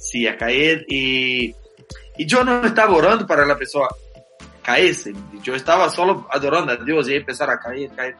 sí, 0.00 0.26
a 0.26 0.36
caer 0.36 0.84
y 0.88 1.54
y 2.18 2.26
yo 2.26 2.42
no 2.42 2.64
estaba 2.66 2.94
orando 2.94 3.26
para 3.26 3.46
la 3.46 3.56
persona 3.56 3.86
caerse. 4.60 5.14
Yo 5.42 5.54
estaba 5.54 5.88
solo 5.88 6.26
adorando 6.30 6.72
a 6.72 6.76
Dios 6.76 7.08
y 7.08 7.14
empezar 7.14 7.48
a 7.48 7.58
caer, 7.58 7.90
caer. 7.94 8.16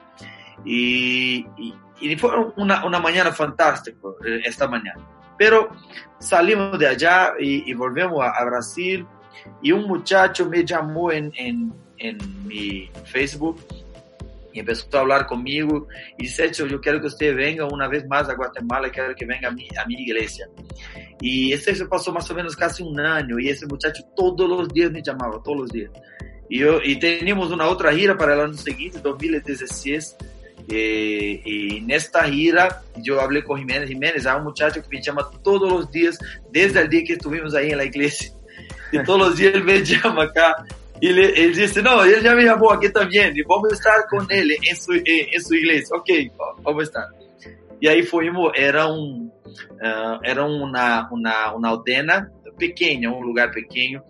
Y, 0.64 1.46
y, 1.56 1.74
y 2.00 2.16
fue 2.16 2.30
una, 2.56 2.84
una, 2.84 2.98
mañana 2.98 3.32
fantástica 3.32 3.98
eh, 4.26 4.40
esta 4.44 4.68
mañana. 4.68 5.00
Pero 5.36 5.70
salimos 6.18 6.78
de 6.78 6.88
allá 6.88 7.34
y, 7.38 7.70
y 7.70 7.74
volvemos 7.74 8.22
a, 8.24 8.30
a, 8.30 8.44
Brasil 8.44 9.06
y 9.62 9.72
un 9.72 9.86
muchacho 9.86 10.48
me 10.48 10.64
llamó 10.64 11.12
en, 11.12 11.32
en, 11.36 11.72
en 11.98 12.18
mi 12.46 12.90
Facebook 13.04 13.60
y 14.52 14.60
empezó 14.60 14.88
a 14.96 15.00
hablar 15.00 15.26
conmigo 15.26 15.86
y 16.16 16.24
dice, 16.24 16.50
yo 16.52 16.80
quiero 16.80 17.00
que 17.00 17.06
usted 17.06 17.36
venga 17.36 17.66
una 17.66 17.86
vez 17.86 18.06
más 18.06 18.28
a 18.28 18.34
Guatemala, 18.34 18.90
quiero 18.90 19.14
que 19.14 19.26
venga 19.26 19.48
a 19.48 19.52
mi, 19.52 19.68
a 19.80 19.86
mi 19.86 19.94
iglesia. 19.94 20.48
Y 21.20 21.52
eso 21.52 21.88
pasó 21.88 22.12
más 22.12 22.30
o 22.30 22.34
menos 22.34 22.56
casi 22.56 22.82
un 22.82 22.98
año 22.98 23.38
y 23.38 23.48
ese 23.48 23.66
muchacho 23.66 24.02
todos 24.16 24.48
los 24.48 24.68
días 24.68 24.90
me 24.90 25.02
llamaba, 25.02 25.40
todos 25.42 25.58
los 25.58 25.70
días. 25.70 25.90
Y, 26.48 26.60
yo, 26.60 26.80
y 26.82 26.98
teníamos 26.98 27.50
una 27.50 27.68
otra 27.68 27.92
gira 27.92 28.16
para 28.16 28.34
el 28.34 28.40
año 28.40 28.54
siguiente, 28.54 29.00
2016. 29.00 30.16
Eh, 30.70 31.40
y 31.44 31.78
en 31.78 31.90
esta 31.90 32.25
gira 32.25 32.82
yo 32.96 33.20
hablé 33.20 33.42
con 33.42 33.58
Jiménez 33.58 33.88
Jiménez, 33.88 34.26
hay 34.26 34.37
un 34.37 34.44
muchacho 34.44 34.82
que 34.82 34.96
me 34.96 35.02
llama 35.02 35.26
todos 35.42 35.70
los 35.70 35.90
días, 35.90 36.18
desde 36.50 36.82
el 36.82 36.90
día 36.90 37.04
que 37.04 37.12
estuvimos 37.14 37.54
ahí 37.54 37.70
en 37.70 37.78
la 37.78 37.84
iglesia. 37.84 38.32
Y 38.92 39.02
todos 39.02 39.18
los 39.18 39.37
días 39.37 39.54
él 39.54 39.64
me 39.64 39.82
llama 39.82 40.25
acá 40.25 40.66
y 41.00 41.12
le, 41.12 41.44
él 41.44 41.54
dice, 41.54 41.82
no, 41.82 42.02
él 42.02 42.22
ya 42.22 42.34
me 42.34 42.44
llamó 42.44 42.72
aquí 42.72 42.90
también 42.90 43.37
y 43.37 43.42
vamos 43.42 43.70
a 43.72 43.75
estar 43.75 44.06
con 44.10 44.26
él 44.30 44.50
en 44.50 44.76
su, 44.76 44.92
en 45.04 45.42
su 45.42 45.54
iglesia. 45.54 45.96
Ok, 45.96 46.08
vamos 46.62 46.80
a 46.80 46.84
estar. 46.84 47.04
Y 47.80 47.87
ahí 47.87 48.02
fuimos, 48.02 48.50
era, 48.56 48.87
un, 48.88 49.32
uh, 49.80 50.18
era 50.22 50.44
una, 50.44 51.08
una, 51.10 51.54
una 51.54 51.68
aldena 51.68 52.28
pequeña, 52.58 53.12
un 53.12 53.25
lugar 53.25 53.52
pequeño. 53.52 54.02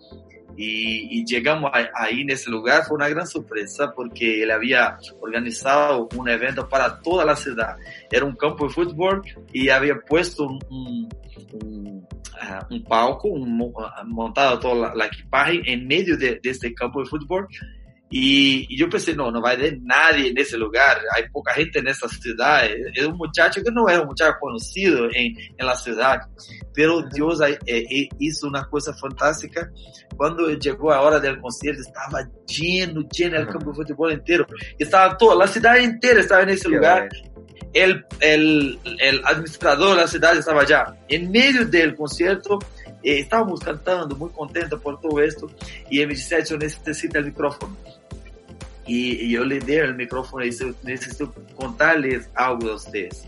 Y, 0.61 1.21
y, 1.21 1.25
llegamos 1.25 1.71
ahí 1.95 2.19
en 2.19 2.31
ese 2.31 2.49
lugar, 2.49 2.83
fue 2.83 2.97
una 2.97 3.07
gran 3.07 3.25
sorpresa 3.25 3.93
porque 3.95 4.43
él 4.43 4.51
había 4.51 4.97
organizado 5.21 6.09
un 6.17 6.27
evento 6.27 6.67
para 6.67 6.99
toda 6.99 7.23
la 7.23 7.37
ciudad. 7.37 7.77
Era 8.11 8.25
un 8.25 8.35
campo 8.35 8.67
de 8.67 8.73
fútbol 8.73 9.21
y 9.53 9.69
había 9.69 9.95
puesto 10.01 10.43
un, 10.43 10.59
un, 10.69 11.09
un 11.63 12.07
uh, 12.41 12.73
um 12.73 12.83
palco, 12.83 13.29
uh, 13.29 14.05
montado 14.05 14.59
toda 14.59 14.91
a 15.01 15.05
equipagem 15.05 15.63
em 15.65 15.77
meio 15.85 16.17
de, 16.17 16.37
deste 16.41 16.73
campo 16.73 17.01
de 17.01 17.09
futebol. 18.09 18.11
E, 18.11 18.65
e, 18.69 18.81
eu 18.81 18.89
pensei, 18.89 19.15
não, 19.15 19.31
não 19.31 19.41
vai 19.41 19.57
ter 19.57 19.79
nadie 19.81 20.33
nesse 20.33 20.57
lugar, 20.57 20.99
há 21.11 21.23
pouca 21.31 21.53
gente 21.53 21.81
nessa 21.81 22.07
cidade. 22.07 22.73
É 22.97 23.07
um 23.07 23.15
muchacho 23.15 23.63
que 23.63 23.71
não 23.71 23.87
era 23.87 24.03
um 24.03 24.07
muchacho 24.07 24.39
conhecido 24.39 25.09
em, 25.13 25.35
em 25.59 25.63
la 25.63 25.75
cidade, 25.75 26.27
pero 26.73 27.01
Deus 27.01 27.39
é, 27.41 27.57
é, 27.67 28.07
hizo 28.19 28.47
uma 28.47 28.65
coisa 28.65 28.93
fantástica. 28.93 29.71
Quando 30.17 30.61
chegou 30.61 30.91
a 30.91 31.01
hora 31.01 31.19
do 31.19 31.39
concerto, 31.39 31.81
estava 31.81 32.29
lleno, 32.49 33.07
lleno 33.13 33.41
o 33.43 33.47
campo 33.47 33.71
de 33.71 33.77
futebol 33.77 34.11
inteiro. 34.11 34.45
Estava 34.77 35.15
toda, 35.15 35.43
a 35.43 35.47
cidade 35.47 35.85
inteira 35.85 36.19
estava 36.19 36.45
nesse 36.45 36.67
lugar. 36.67 37.07
el, 37.73 38.03
el, 38.19 38.79
el, 38.99 39.21
administrador 39.25 39.95
de 39.95 40.01
la 40.01 40.07
ciudad 40.07 40.35
estaba 40.35 40.61
allá. 40.61 40.95
En 41.07 41.31
medio 41.31 41.65
del 41.65 41.95
concierto, 41.95 42.59
eh, 43.03 43.19
estábamos 43.19 43.59
cantando, 43.59 44.15
muy 44.15 44.29
contentos 44.29 44.81
por 44.81 44.99
todo 44.99 45.21
esto, 45.21 45.49
y 45.89 46.01
él 46.01 46.07
me 46.07 46.13
dice, 46.13 46.43
yo 46.47 46.57
necesito 46.57 47.19
el 47.19 47.25
micrófono. 47.25 47.75
Y, 48.85 49.25
y 49.25 49.31
yo 49.31 49.45
le 49.45 49.59
di 49.59 49.73
el 49.73 49.95
micrófono 49.95 50.43
y 50.43 50.47
dice, 50.47 50.73
necesito 50.83 51.33
contarles 51.55 52.29
algo 52.33 52.71
a 52.71 52.75
ustedes. 52.75 53.27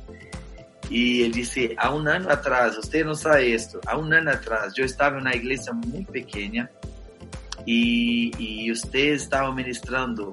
Y 0.90 1.24
él 1.24 1.32
dice, 1.32 1.76
a 1.78 1.94
un 1.94 2.08
año 2.08 2.30
atrás, 2.30 2.78
usted 2.78 3.06
no 3.06 3.16
sabe 3.16 3.54
esto, 3.54 3.80
a 3.86 3.96
un 3.96 4.14
año 4.14 4.32
atrás 4.32 4.74
yo 4.76 4.84
estaba 4.84 5.16
en 5.16 5.22
una 5.22 5.36
iglesia 5.36 5.72
muy 5.72 6.04
pequeña 6.04 6.70
y, 7.66 8.32
y 8.38 8.72
usted 8.72 9.14
estaba 9.14 9.54
ministrando 9.54 10.32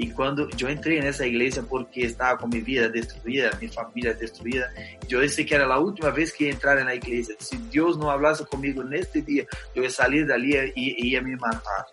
y 0.00 0.08
cuando 0.12 0.48
yo 0.56 0.66
entré 0.70 0.96
en 0.96 1.06
esa 1.06 1.26
iglesia 1.26 1.62
porque 1.62 2.06
estaba 2.06 2.38
con 2.38 2.48
mi 2.48 2.62
vida 2.62 2.88
destruida, 2.88 3.50
mi 3.60 3.68
familia 3.68 4.14
destruida, 4.14 4.72
yo 5.06 5.20
decía 5.20 5.44
que 5.44 5.54
era 5.54 5.66
la 5.66 5.78
última 5.78 6.08
vez 6.08 6.32
que 6.32 6.48
entrar 6.48 6.78
en 6.78 6.86
la 6.86 6.94
iglesia. 6.94 7.34
Si 7.38 7.58
Dios 7.70 7.98
no 7.98 8.10
hablase 8.10 8.46
conmigo 8.46 8.80
en 8.80 8.94
este 8.94 9.20
día, 9.20 9.44
yo 9.74 9.82
iba 9.82 9.88
a 9.88 9.90
salir 9.90 10.26
de 10.26 10.32
allí 10.32 10.72
y, 10.74 11.08
y 11.10 11.16
a 11.16 11.20
me 11.20 11.36
matar. 11.36 11.84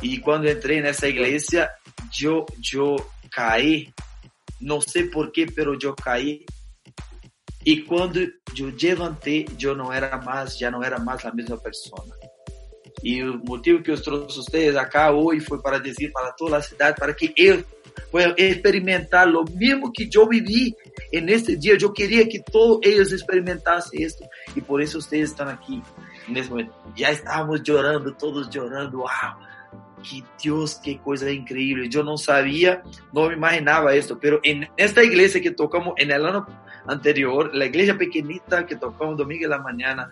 Y 0.00 0.20
cuando 0.20 0.48
entré 0.48 0.78
en 0.78 0.86
esa 0.86 1.08
iglesia, 1.08 1.72
yo, 2.12 2.46
yo 2.60 2.94
caí. 3.28 3.92
No 4.60 4.80
sé 4.80 5.06
por 5.06 5.32
qué, 5.32 5.48
pero 5.48 5.76
caí. 5.96 6.46
Y 7.64 7.82
cuando 7.82 8.20
yo 8.54 8.68
levanté, 8.70 9.46
yo 9.58 9.74
no 9.74 9.92
era 9.92 10.16
más, 10.18 10.60
ya 10.60 10.70
no 10.70 10.84
era 10.84 10.98
más 10.98 11.24
la 11.24 11.32
misma 11.32 11.56
persona. 11.56 12.14
Y 13.02 13.20
el 13.20 13.38
motivo 13.38 13.82
que 13.82 13.92
os 13.92 14.02
trouxe 14.02 14.40
ustedes 14.40 14.76
acá 14.76 15.12
hoy 15.12 15.40
fue 15.40 15.62
para 15.62 15.78
decir 15.78 16.10
para 16.12 16.34
toda 16.34 16.58
la 16.58 16.62
ciudad, 16.62 16.96
para 16.96 17.14
que 17.14 17.32
ellos 17.36 17.64
puedan 18.10 18.34
experimentar 18.36 19.28
lo 19.28 19.44
mismo 19.44 19.92
que 19.92 20.08
yo 20.08 20.26
viví 20.26 20.74
en 21.12 21.28
este 21.28 21.56
día. 21.56 21.76
Yo 21.76 21.92
quería 21.92 22.28
que 22.28 22.40
todos 22.40 22.78
ellos 22.82 23.12
experimentasen 23.12 24.02
esto. 24.02 24.24
Y 24.54 24.60
por 24.60 24.80
ustedes 24.80 25.30
están 25.30 25.48
aquí 25.48 25.82
en 26.28 26.36
este 26.36 26.50
momento. 26.50 26.74
Ya 26.96 27.10
estábamos 27.10 27.62
llorando, 27.62 28.14
todos 28.14 28.48
llorando. 28.50 28.98
¡Wow! 28.98 29.46
que 30.02 30.22
Dios, 30.42 30.80
qué 30.82 30.98
cosa 30.98 31.30
increíble. 31.30 31.88
Yo 31.88 32.02
no 32.02 32.16
sabía, 32.16 32.82
no 33.12 33.28
me 33.28 33.34
imaginaba 33.34 33.94
esto, 33.94 34.18
pero 34.18 34.40
en 34.42 34.68
esta 34.76 35.02
iglesia 35.02 35.40
que 35.40 35.50
tocamos 35.50 35.94
en 35.96 36.10
el 36.10 36.24
año 36.24 36.46
anterior, 36.86 37.50
la 37.54 37.66
iglesia 37.66 37.96
pequeñita 37.96 38.66
que 38.66 38.76
tocamos 38.76 39.16
domingo 39.16 39.44
en 39.44 39.50
la 39.50 39.58
mañana, 39.58 40.08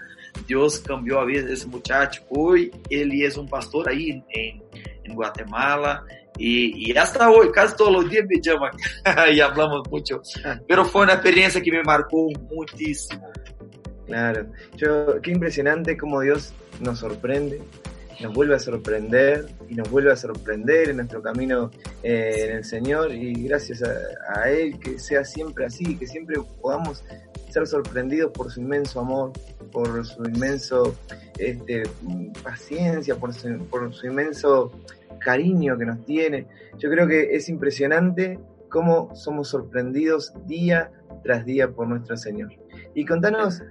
Dios 0.47 0.81
cambió 0.81 1.21
a 1.21 1.25
vida 1.25 1.43
de 1.43 1.55
ese 1.55 1.67
muchacho. 1.67 2.23
Hoy 2.31 2.71
él 2.91 3.11
es 3.23 3.37
un 3.37 3.49
pastor 3.49 3.89
ahí 3.89 4.23
en, 4.31 5.15
Guatemala. 5.15 6.05
Y, 6.37 6.91
y, 6.91 6.97
hasta 6.97 7.31
hoy, 7.31 7.53
casi 7.53 7.77
todos 7.77 7.93
los 7.93 8.11
días 8.11 8.25
me 8.29 8.41
llama 8.41 8.71
y 9.33 9.41
hablamos 9.41 9.89
mucho. 9.89 10.21
Pero 10.67 10.85
fue 10.85 11.03
una 11.03 11.15
experiencia 11.15 11.63
que 11.63 11.71
me 11.71 11.83
marcó 11.85 12.29
muchísimo. 12.51 13.31
Claro, 14.07 14.47
yo, 14.77 15.21
qué 15.23 15.31
impresionante 15.31 15.97
cómo 15.97 16.21
Dios 16.21 16.53
nos 16.81 16.99
sorprende, 16.99 17.63
nos 18.21 18.35
vuelve 18.35 18.55
a 18.55 18.59
sorprender 18.59 19.47
y 19.69 19.75
nos 19.75 19.91
vuelve 19.91 20.13
a 20.13 20.17
sorprender 20.17 20.91
en 20.91 20.97
nuestro 20.97 21.23
camino 21.23 21.71
eh, 22.03 22.47
en 22.49 22.57
el 22.57 22.65
Señor 22.65 23.13
y 23.13 23.33
gracias 23.45 23.83
a, 23.83 24.49
Él 24.51 24.79
que 24.79 24.99
sea 24.99 25.25
siempre 25.25 25.67
así, 25.67 25.97
que 25.97 26.07
siempre 26.07 26.37
podamos 26.61 27.03
ser 27.51 27.67
sorprendidos 27.67 28.33
por 28.33 28.51
su 28.51 28.61
inmenso 28.61 29.01
amor, 29.01 29.33
por 29.75 30.07
su 30.07 30.25
inmenso 30.25 30.97
este, 31.37 31.83
paciencia, 32.43 33.17
por 33.17 33.35
su, 33.35 33.59
por 33.67 33.93
su 33.93 34.07
inmenso 34.07 34.73
cariño 35.21 35.77
que 35.77 35.85
nos 35.85 36.03
tiene. 36.07 36.47
Yo 36.79 36.89
creo 36.89 37.07
que 37.07 37.35
es 37.35 37.49
impresionante 37.49 38.39
cómo 38.71 39.15
somos 39.15 39.49
sorprendidos 39.49 40.33
día 40.47 40.91
tras 41.25 41.45
día 41.45 41.71
por 41.71 41.89
nuestro 41.89 42.17
Señor. 42.17 42.53
Y 42.95 43.05
contanos, 43.05 43.63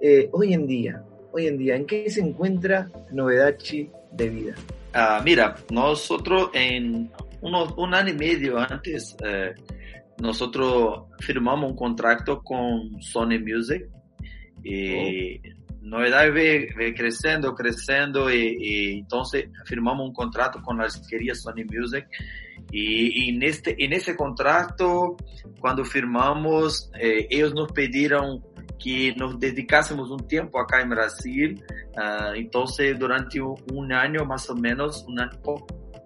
eh, 0.00 0.28
hoy 0.32 0.54
en 0.54 0.66
día, 0.66 1.02
hoy 1.32 1.48
en 1.48 1.58
día, 1.58 1.74
¿en 1.74 1.86
qué 1.86 2.08
se 2.08 2.20
encuentra 2.20 2.88
Novedachi 3.10 3.90
de 4.12 4.28
vida? 4.28 4.54
Ah, 4.94 5.20
mira, 5.24 5.56
nosotros 5.70 6.50
en 6.54 7.10
unos, 7.40 7.74
un 7.76 7.94
año 7.94 8.10
y 8.10 8.16
medio 8.16 8.58
antes, 8.58 9.16
eh, 9.24 9.54
nosotros 10.18 11.04
firmamos 11.18 11.70
un 11.70 11.76
contrato 11.76 12.42
con 12.42 13.00
Sony 13.00 13.38
Music 13.40 13.88
y 14.62 15.36
oh. 15.36 15.58
Novedad 15.80 16.32
ve, 16.32 16.68
ve, 16.76 16.92
creciendo, 16.92 17.54
creciendo 17.54 18.30
y, 18.30 18.98
entonces 18.98 19.46
firmamos 19.64 20.08
un 20.08 20.12
contrato 20.12 20.60
con 20.60 20.76
la 20.78 20.84
disquería 20.84 21.34
Sony 21.34 21.64
Music 21.66 22.06
y, 22.70 23.24
y 23.24 23.28
en, 23.30 23.42
este, 23.42 23.74
en 23.82 23.92
ese 23.92 24.14
contrato, 24.14 25.16
cuando 25.60 25.84
firmamos, 25.84 26.90
eh, 27.00 27.26
nos 27.54 27.72
pidieron 27.72 28.42
que 28.78 29.14
nos 29.16 29.38
dedicásemos 29.38 30.10
un 30.10 30.26
tiempo 30.26 30.60
acá 30.60 30.80
en 30.80 30.90
Brasil. 30.90 31.64
Uh, 31.96 32.96
durante 32.98 33.40
un 33.40 33.92
año 33.92 34.24
más 34.24 34.48
o 34.50 34.54
menos, 34.54 35.04
un 35.08 35.20
año, 35.20 35.30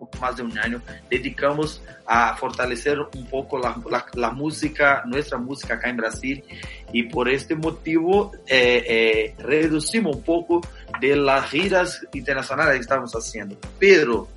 poco 0.02 0.18
más 0.18 0.36
de 0.36 0.42
un 0.42 0.58
año, 0.58 0.82
dedicamos 1.08 1.82
a 2.06 2.36
fortalecer 2.36 2.98
un 2.98 3.26
poco 3.26 3.58
la, 3.58 4.30
música, 4.30 5.02
nuestra 5.06 5.38
música 5.38 5.74
acá 5.74 5.90
en 5.90 5.96
Brasil. 5.96 6.44
Y 6.92 7.04
por 7.04 7.28
este 7.28 7.54
motivo, 7.54 8.32
eh, 8.46 8.84
eh, 8.86 9.34
reducimos 9.38 10.16
un 10.16 10.22
poco 10.22 10.60
de 11.00 11.16
las 11.16 11.48
giras 11.50 12.06
internacionales 12.12 12.74
que 12.74 12.80
estamos 12.80 13.12
haciendo. 13.12 13.56
Pero 13.78 14.28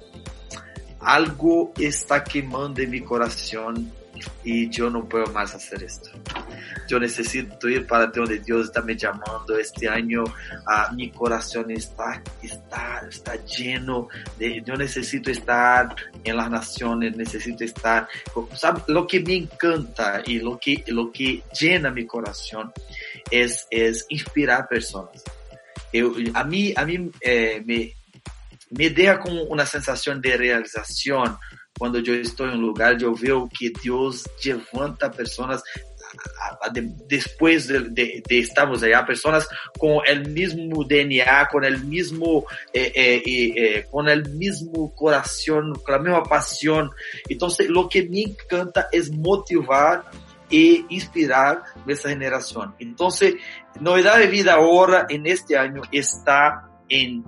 algo 0.99 1.71
está 1.77 2.23
quemando 2.23 2.81
en 2.81 2.89
mi 2.91 3.01
corazón 3.01 3.91
y 4.43 4.69
yo 4.69 4.89
no 4.89 5.07
puedo 5.07 5.25
más 5.27 5.53
hacer 5.53 5.83
esto. 5.83 6.09
Yo 6.87 6.99
necesito 6.99 7.67
ir 7.67 7.87
para 7.87 8.07
donde 8.07 8.39
Dios 8.39 8.67
está 8.67 8.81
me 8.81 8.95
llamando 8.95 9.57
este 9.57 9.87
año. 9.89 10.23
a 10.67 10.91
mi 10.93 11.11
corazón 11.11 11.71
está, 11.71 12.21
está, 12.41 13.05
está 13.09 13.35
lleno 13.45 14.07
de, 14.37 14.61
yo 14.65 14.75
necesito 14.75 15.31
estar 15.31 15.95
en 16.23 16.37
las 16.37 16.49
naciones, 16.49 17.15
necesito 17.15 17.63
estar, 17.63 18.07
¿sabe? 18.55 18.81
Lo 18.87 19.07
que 19.07 19.19
me 19.19 19.35
encanta 19.35 20.21
y 20.25 20.39
lo 20.39 20.59
que, 20.59 20.83
lo 20.87 21.11
que 21.11 21.43
llena 21.59 21.91
mi 21.91 22.05
corazón 22.05 22.71
es, 23.31 23.67
es 23.69 24.05
inspirar 24.09 24.67
personas. 24.67 25.23
Eu, 25.95 26.13
a 26.33 26.43
mí, 26.43 26.73
a 26.75 26.85
mí 26.85 27.09
eh, 27.21 27.63
me, 27.65 27.93
me 28.71 28.89
deja 28.89 29.19
como 29.19 29.43
una 29.43 29.65
sensación 29.65 30.21
de 30.21 30.35
realización 30.35 31.37
quando 31.77 31.97
eu 31.97 32.21
estou 32.21 32.47
em 32.47 32.57
um 32.57 32.61
lugar, 32.61 32.99
eu 33.01 33.13
vejo 33.13 33.47
que 33.49 33.71
Deus 33.71 34.23
levanta 34.43 35.09
pessoas 35.09 35.61
depois 37.07 37.67
de, 37.67 37.89
de, 37.89 38.23
de, 38.27 38.39
estarmos 38.39 38.83
allá, 38.83 39.03
pessoas 39.03 39.45
com 39.77 39.97
o 39.97 40.29
mesmo 40.29 40.83
DNA, 40.85 41.45
com 41.47 41.57
o 41.57 41.79
mesmo, 41.85 42.45
eh, 42.73 42.91
eh, 42.95 43.21
eh, 43.57 43.81
com 43.83 44.01
o 44.01 44.37
mesmo 44.37 44.89
coração, 44.89 45.73
com 45.73 45.91
a 45.91 45.99
mesma 45.99 46.23
paixão. 46.23 46.89
Então, 47.29 47.49
o 47.49 47.87
que 47.87 48.03
me 48.03 48.23
encanta 48.23 48.89
é 48.93 49.01
motivar 49.11 50.09
e 50.51 50.85
inspirar 50.89 51.73
essa 51.87 52.09
geração. 52.09 52.73
Então, 52.79 53.09
novidade 53.81 54.25
de 54.25 54.31
vida 54.31 54.53
agora, 54.53 55.07
en 55.09 55.25
este 55.25 55.55
ano, 55.55 55.81
está 55.91 56.69
em 56.89 57.23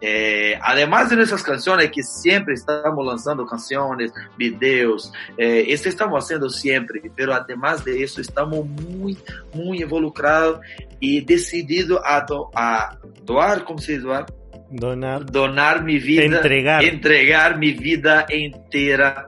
Eh, 0.00 0.58
además 0.62 1.10
de 1.10 1.16
nuestras 1.16 1.42
canciones, 1.42 1.90
que 1.90 2.02
siempre 2.02 2.54
estamos 2.54 3.04
lanzando 3.04 3.44
canciones, 3.46 4.12
videos, 4.36 5.12
eh, 5.36 5.64
esto 5.68 5.88
estamos 5.88 6.24
haciendo 6.24 6.48
siempre, 6.48 7.02
pero 7.16 7.34
además 7.34 7.84
de 7.84 8.02
eso 8.02 8.20
estamos 8.20 8.66
muy, 8.66 9.18
muy 9.52 9.82
involucrados 9.82 10.60
y 11.00 11.20
decididos 11.24 12.00
a, 12.04 12.20
do, 12.20 12.50
a 12.54 12.98
doar, 13.24 13.64
¿cómo 13.64 13.78
se 13.78 13.92
dice 13.92 14.04
doar? 14.04 14.26
Donar. 14.70 15.24
Donar 15.26 15.82
mi 15.82 15.98
vida. 15.98 16.24
Entregar. 16.24 16.84
Entregar 16.84 17.58
mi 17.58 17.72
vida 17.72 18.26
entera 18.28 19.24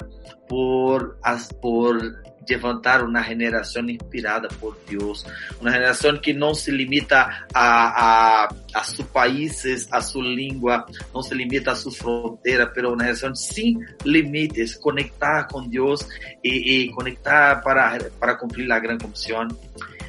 por, 0.48 1.18
por 1.62 2.22
levantar 2.50 3.04
una 3.04 3.22
generación 3.22 3.88
inspirada 3.88 4.48
por 4.60 4.76
Dios, 4.86 5.26
una 5.60 5.72
generación 5.72 6.20
que 6.20 6.34
no 6.34 6.54
se 6.54 6.72
limita 6.72 7.46
a, 7.54 8.44
a, 8.44 8.48
a 8.74 8.84
sus 8.84 9.06
países, 9.06 9.88
a 9.90 10.02
su 10.02 10.20
lengua, 10.20 10.86
no 11.14 11.22
se 11.22 11.34
limita 11.34 11.72
a 11.72 11.76
sus 11.76 11.96
fronteras, 11.98 12.70
pero 12.74 12.92
una 12.92 13.04
generación 13.04 13.36
sin 13.36 13.86
límites, 14.04 14.76
conectada 14.76 15.46
con 15.46 15.70
Dios 15.70 16.08
y, 16.42 16.82
y 16.82 16.90
conectada 16.90 17.62
para, 17.62 17.98
para 18.18 18.36
cumplir 18.36 18.66
la 18.68 18.80
gran 18.80 18.98
comisión. 18.98 19.56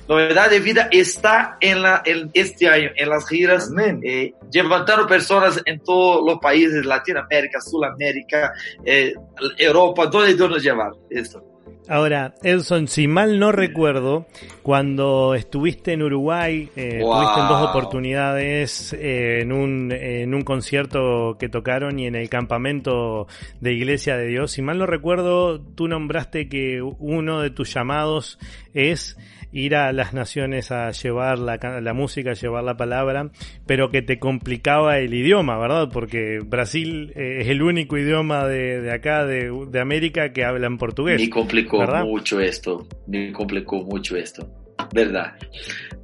Novedad 0.07 0.49
de 0.49 0.59
vida 0.59 0.89
está 0.91 1.57
en, 1.61 1.83
la, 1.83 2.01
en 2.03 2.31
este 2.33 2.67
año, 2.67 2.89
en 2.95 3.07
las 3.07 3.25
giras, 3.29 3.69
eh, 4.03 4.33
levantando 4.51 5.07
personas 5.07 5.61
en 5.63 5.79
todos 5.79 6.25
los 6.25 6.39
países, 6.39 6.85
Latinoamérica, 6.85 7.61
Sudamérica, 7.61 8.51
eh, 8.83 9.13
Europa, 9.57 10.07
donde 10.07 10.33
Dios 10.33 10.49
nos 10.49 10.63
llevar 10.63 10.91
esto. 11.09 11.50
Ahora, 11.91 12.35
Edson, 12.41 12.87
si 12.87 13.09
mal 13.09 13.37
no 13.37 13.51
recuerdo, 13.51 14.25
cuando 14.61 15.35
estuviste 15.35 15.91
en 15.91 16.03
Uruguay, 16.03 16.69
eh, 16.77 16.99
tuviste 17.01 17.39
en 17.41 17.47
dos 17.49 17.69
oportunidades 17.69 18.93
eh, 18.93 19.41
en, 19.41 19.51
un, 19.51 19.91
en 19.91 20.33
un 20.33 20.43
concierto 20.43 21.35
que 21.37 21.49
tocaron 21.49 21.99
y 21.99 22.07
en 22.07 22.15
el 22.15 22.29
campamento 22.29 23.27
de 23.59 23.73
Iglesia 23.73 24.15
de 24.15 24.27
Dios. 24.27 24.53
Si 24.53 24.61
mal 24.61 24.77
no 24.77 24.85
recuerdo, 24.85 25.59
tú 25.59 25.89
nombraste 25.89 26.47
que 26.47 26.81
uno 26.81 27.41
de 27.41 27.49
tus 27.49 27.73
llamados 27.73 28.39
es 28.73 29.17
ir 29.51 29.75
a 29.75 29.91
las 29.91 30.13
naciones 30.13 30.71
a 30.71 30.91
llevar 30.91 31.39
la, 31.39 31.57
la 31.81 31.93
música, 31.93 32.31
a 32.31 32.33
llevar 32.33 32.63
la 32.63 32.77
palabra, 32.77 33.29
pero 33.65 33.89
que 33.89 34.01
te 34.01 34.19
complicaba 34.19 34.97
el 34.99 35.13
idioma, 35.13 35.57
¿verdad? 35.57 35.89
Porque 35.91 36.39
Brasil 36.45 37.11
eh, 37.15 37.39
es 37.41 37.49
el 37.49 37.61
único 37.61 37.97
idioma 37.97 38.45
de, 38.47 38.81
de 38.81 38.91
acá, 38.91 39.25
de, 39.25 39.51
de, 39.69 39.79
América, 39.79 40.31
que 40.31 40.45
hablan 40.45 40.77
portugués. 40.77 41.21
Me 41.21 41.29
complicó 41.29 41.80
mucho 42.03 42.39
esto, 42.39 42.87
me 43.07 43.31
complicó 43.31 43.83
mucho 43.83 44.15
esto, 44.15 44.47
¿verdad? 44.93 45.35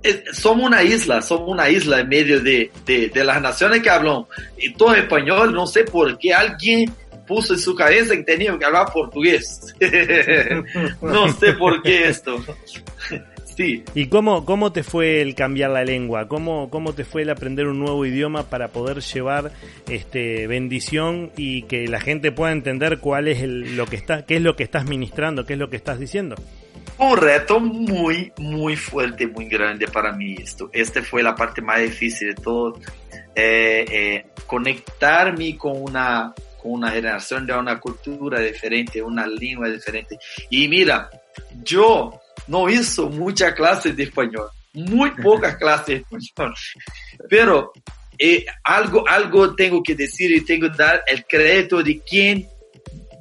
Eh, 0.03 0.23
somos 0.31 0.67
una 0.67 0.83
isla, 0.83 1.21
somos 1.21 1.49
una 1.49 1.69
isla 1.69 1.99
en 1.99 2.09
medio 2.09 2.39
de, 2.39 2.71
de, 2.85 3.09
de 3.09 3.23
las 3.23 3.41
naciones 3.41 3.81
que 3.81 3.89
hablan 3.89 4.25
y 4.57 4.73
todo 4.73 4.93
español, 4.95 5.53
no 5.53 5.65
sé 5.67 5.83
por 5.83 6.17
qué 6.17 6.33
alguien 6.33 6.93
puso 7.27 7.53
en 7.53 7.59
su 7.59 7.75
cabeza 7.75 8.15
que 8.15 8.23
tenía 8.23 8.57
que 8.57 8.65
hablar 8.65 8.91
portugués. 8.91 9.75
no 11.01 11.31
sé 11.33 11.53
por 11.53 11.83
qué 11.83 12.07
esto. 12.07 12.43
¿Y 13.95 14.07
cómo, 14.07 14.45
cómo 14.45 14.71
te 14.71 14.83
fue 14.83 15.21
el 15.21 15.33
cambiar 15.33 15.71
la 15.71 15.83
lengua? 15.83 16.27
¿Cómo, 16.27 16.69
¿Cómo 16.69 16.93
te 16.93 17.03
fue 17.03 17.23
el 17.23 17.29
aprender 17.29 17.67
un 17.67 17.79
nuevo 17.79 18.05
idioma 18.05 18.43
para 18.49 18.69
poder 18.69 19.01
llevar 19.01 19.51
este 19.89 20.45
bendición 20.47 21.31
y 21.37 21.63
que 21.63 21.87
la 21.87 21.99
gente 21.99 22.31
pueda 22.31 22.51
entender 22.51 22.99
cuál 22.99 23.27
es 23.27 23.41
el, 23.41 23.75
lo 23.75 23.85
que 23.87 23.95
está, 23.95 24.25
qué 24.25 24.35
es 24.35 24.41
lo 24.41 24.55
que 24.55 24.63
estás 24.63 24.85
ministrando, 24.85 25.45
qué 25.45 25.53
es 25.53 25.59
lo 25.59 25.69
que 25.69 25.77
estás 25.77 25.99
diciendo? 25.99 26.35
Un 26.99 27.17
reto 27.17 27.59
muy, 27.59 28.31
muy 28.37 28.75
fuerte, 28.75 29.27
muy 29.27 29.45
grande 29.45 29.87
para 29.87 30.11
mí 30.11 30.35
esto. 30.39 30.69
Esta 30.73 31.01
fue 31.01 31.23
la 31.23 31.35
parte 31.35 31.61
más 31.61 31.81
difícil 31.81 32.29
de 32.29 32.41
todo. 32.41 32.79
eh, 33.35 33.85
eh, 33.89 34.25
conectarme 34.47 35.55
con 35.57 35.79
una, 35.79 36.33
con 36.61 36.71
una 36.71 36.89
generación 36.89 37.45
de 37.45 37.53
una 37.53 37.79
cultura 37.79 38.39
diferente, 38.39 39.01
una 39.01 39.27
lengua 39.27 39.69
diferente. 39.69 40.17
Y 40.49 40.67
mira, 40.67 41.09
yo 41.63 42.19
no 42.47 42.69
hizo 42.69 43.09
muchas 43.09 43.53
clases 43.53 43.95
de 43.95 44.03
español, 44.03 44.49
muy 44.73 45.11
pocas 45.11 45.55
clases 45.59 46.03
de 46.09 46.17
español, 46.17 46.55
pero 47.29 47.71
eh, 48.17 48.45
algo, 48.63 49.07
algo 49.07 49.55
tengo 49.55 49.83
que 49.83 49.95
decir 49.95 50.31
y 50.31 50.41
tengo 50.41 50.71
que 50.71 50.77
dar 50.77 51.03
el 51.07 51.25
crédito 51.25 51.83
de 51.83 51.99
quien 51.99 52.47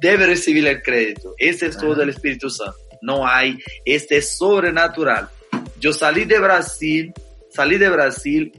debe 0.01 0.25
recibir 0.25 0.65
el 0.67 0.81
crédito. 0.81 1.33
Ese 1.37 1.67
es 1.67 1.77
todo 1.77 2.01
el 2.01 2.09
Espíritu 2.09 2.49
Santo. 2.49 2.77
No 3.01 3.27
hay, 3.27 3.57
este 3.85 4.17
es 4.17 4.37
sobrenatural. 4.37 5.29
Yo 5.79 5.93
salí 5.93 6.25
de 6.25 6.39
Brasil, 6.39 7.13
salí 7.51 7.77
de 7.77 7.89
Brasil 7.89 8.51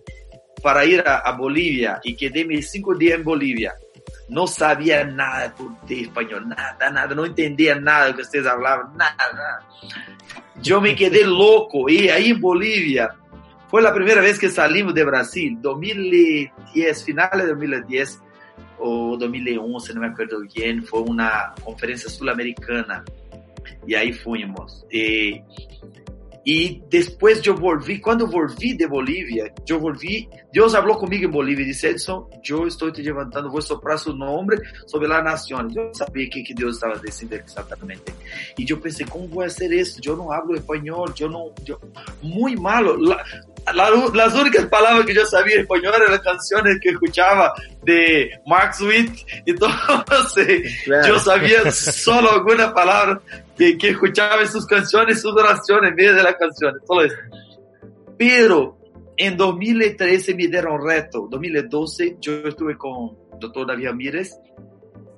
para 0.62 0.84
ir 0.84 1.02
a, 1.06 1.30
Bolivia 1.32 2.00
y 2.02 2.16
quedé 2.16 2.44
mis 2.44 2.70
cinco 2.70 2.94
días 2.94 3.18
en 3.18 3.24
Bolivia. 3.24 3.74
No 4.28 4.46
sabía 4.46 5.04
nada 5.04 5.54
de 5.86 6.02
español, 6.02 6.48
nada, 6.48 6.90
nada, 6.90 7.14
no 7.14 7.24
entendía 7.24 7.74
nada 7.76 8.04
de 8.04 8.10
lo 8.10 8.16
que 8.16 8.22
ustedes 8.22 8.46
hablaban, 8.46 8.96
nada. 8.96 9.60
Yo 10.62 10.80
me 10.80 10.94
quedé 10.94 11.24
loco 11.26 11.88
y 11.88 12.08
ahí 12.08 12.30
en 12.30 12.40
Bolivia 12.40 13.14
fue 13.68 13.82
la 13.82 13.92
primera 13.92 14.20
vez 14.20 14.38
que 14.38 14.50
salimos 14.50 14.94
de 14.94 15.04
Brasil, 15.04 15.58
2010, 15.60 17.04
finales 17.04 17.44
de 17.44 17.48
2010 17.48 18.22
o 18.78 19.16
2011, 19.18 19.94
no 19.94 20.00
me 20.00 20.06
acuerdo 20.06 20.40
bien, 20.40 20.82
fue 20.82 21.00
una 21.00 21.52
conferencia 21.62 22.08
sudamericana 22.08 23.04
y 23.86 23.94
ahí 23.94 24.12
fuimos. 24.12 24.86
Eh, 26.48 26.58
y 26.58 26.82
después 26.88 27.42
yo 27.42 27.54
volví, 27.54 28.00
cuando 28.00 28.26
volví 28.26 28.72
de 28.72 28.86
Bolivia, 28.86 29.52
yo 29.66 29.78
volví, 29.78 30.28
Dios 30.50 30.74
habló 30.74 30.96
conmigo 30.96 31.26
en 31.26 31.30
Bolivia 31.30 31.62
y 31.62 31.68
dice, 31.68 31.90
Edson, 31.90 32.24
yo 32.42 32.66
estoy 32.66 32.90
te 32.90 33.02
levantando, 33.02 33.50
voy 33.50 33.58
a 33.58 33.62
soplar 33.62 33.98
su 33.98 34.16
nombre 34.16 34.58
sobre 34.86 35.08
la 35.08 35.22
nación. 35.22 35.70
Yo 35.74 35.90
sabía 35.92 36.28
que, 36.30 36.42
que 36.42 36.54
Dios 36.54 36.76
estaba 36.76 36.98
diciendo 36.98 37.36
exactamente. 37.36 38.14
Y 38.56 38.64
yo 38.64 38.80
pensé, 38.80 39.04
¿cómo 39.04 39.28
voy 39.28 39.44
a 39.44 39.48
hacer 39.48 39.72
eso? 39.74 40.00
Yo 40.00 40.16
no 40.16 40.32
hablo 40.32 40.56
español, 40.56 41.12
yo 41.14 41.28
no, 41.28 41.52
yo, 41.64 41.78
muy 42.22 42.56
malo. 42.56 42.96
La, 43.74 43.90
las 44.14 44.34
únicas 44.34 44.66
palabras 44.66 45.04
que 45.04 45.14
yo 45.14 45.24
sabía 45.26 45.56
en 45.56 45.60
español 45.62 45.92
eran 45.96 46.12
las 46.12 46.20
canciones 46.20 46.78
que 46.80 46.90
escuchaba 46.90 47.52
de 47.82 48.30
Mark 48.46 48.74
Sweet. 48.74 49.10
Entonces, 49.46 50.86
yo 51.06 51.18
sabía 51.18 51.70
solo 51.70 52.32
algunas 52.32 52.72
palabras 52.72 53.18
que, 53.56 53.76
que, 53.76 53.90
escuchaba 53.90 54.40
en 54.40 54.48
sus 54.48 54.66
canciones, 54.66 55.20
sus 55.20 55.32
oraciones 55.32 55.90
en 55.90 55.96
medio 55.96 56.14
de 56.14 56.22
las 56.22 56.34
canciones, 56.36 56.82
solo 56.86 57.04
eso. 57.04 57.16
Pero 58.16 58.78
en 59.16 59.36
2013 59.36 60.34
me 60.34 60.46
dieron 60.46 60.80
un 60.80 60.88
reto. 60.88 61.28
2012 61.30 62.16
yo 62.20 62.32
estuve 62.44 62.78
con 62.78 63.16
el 63.32 63.38
doctor 63.40 63.66
David 63.66 63.88
Amírez 63.88 64.38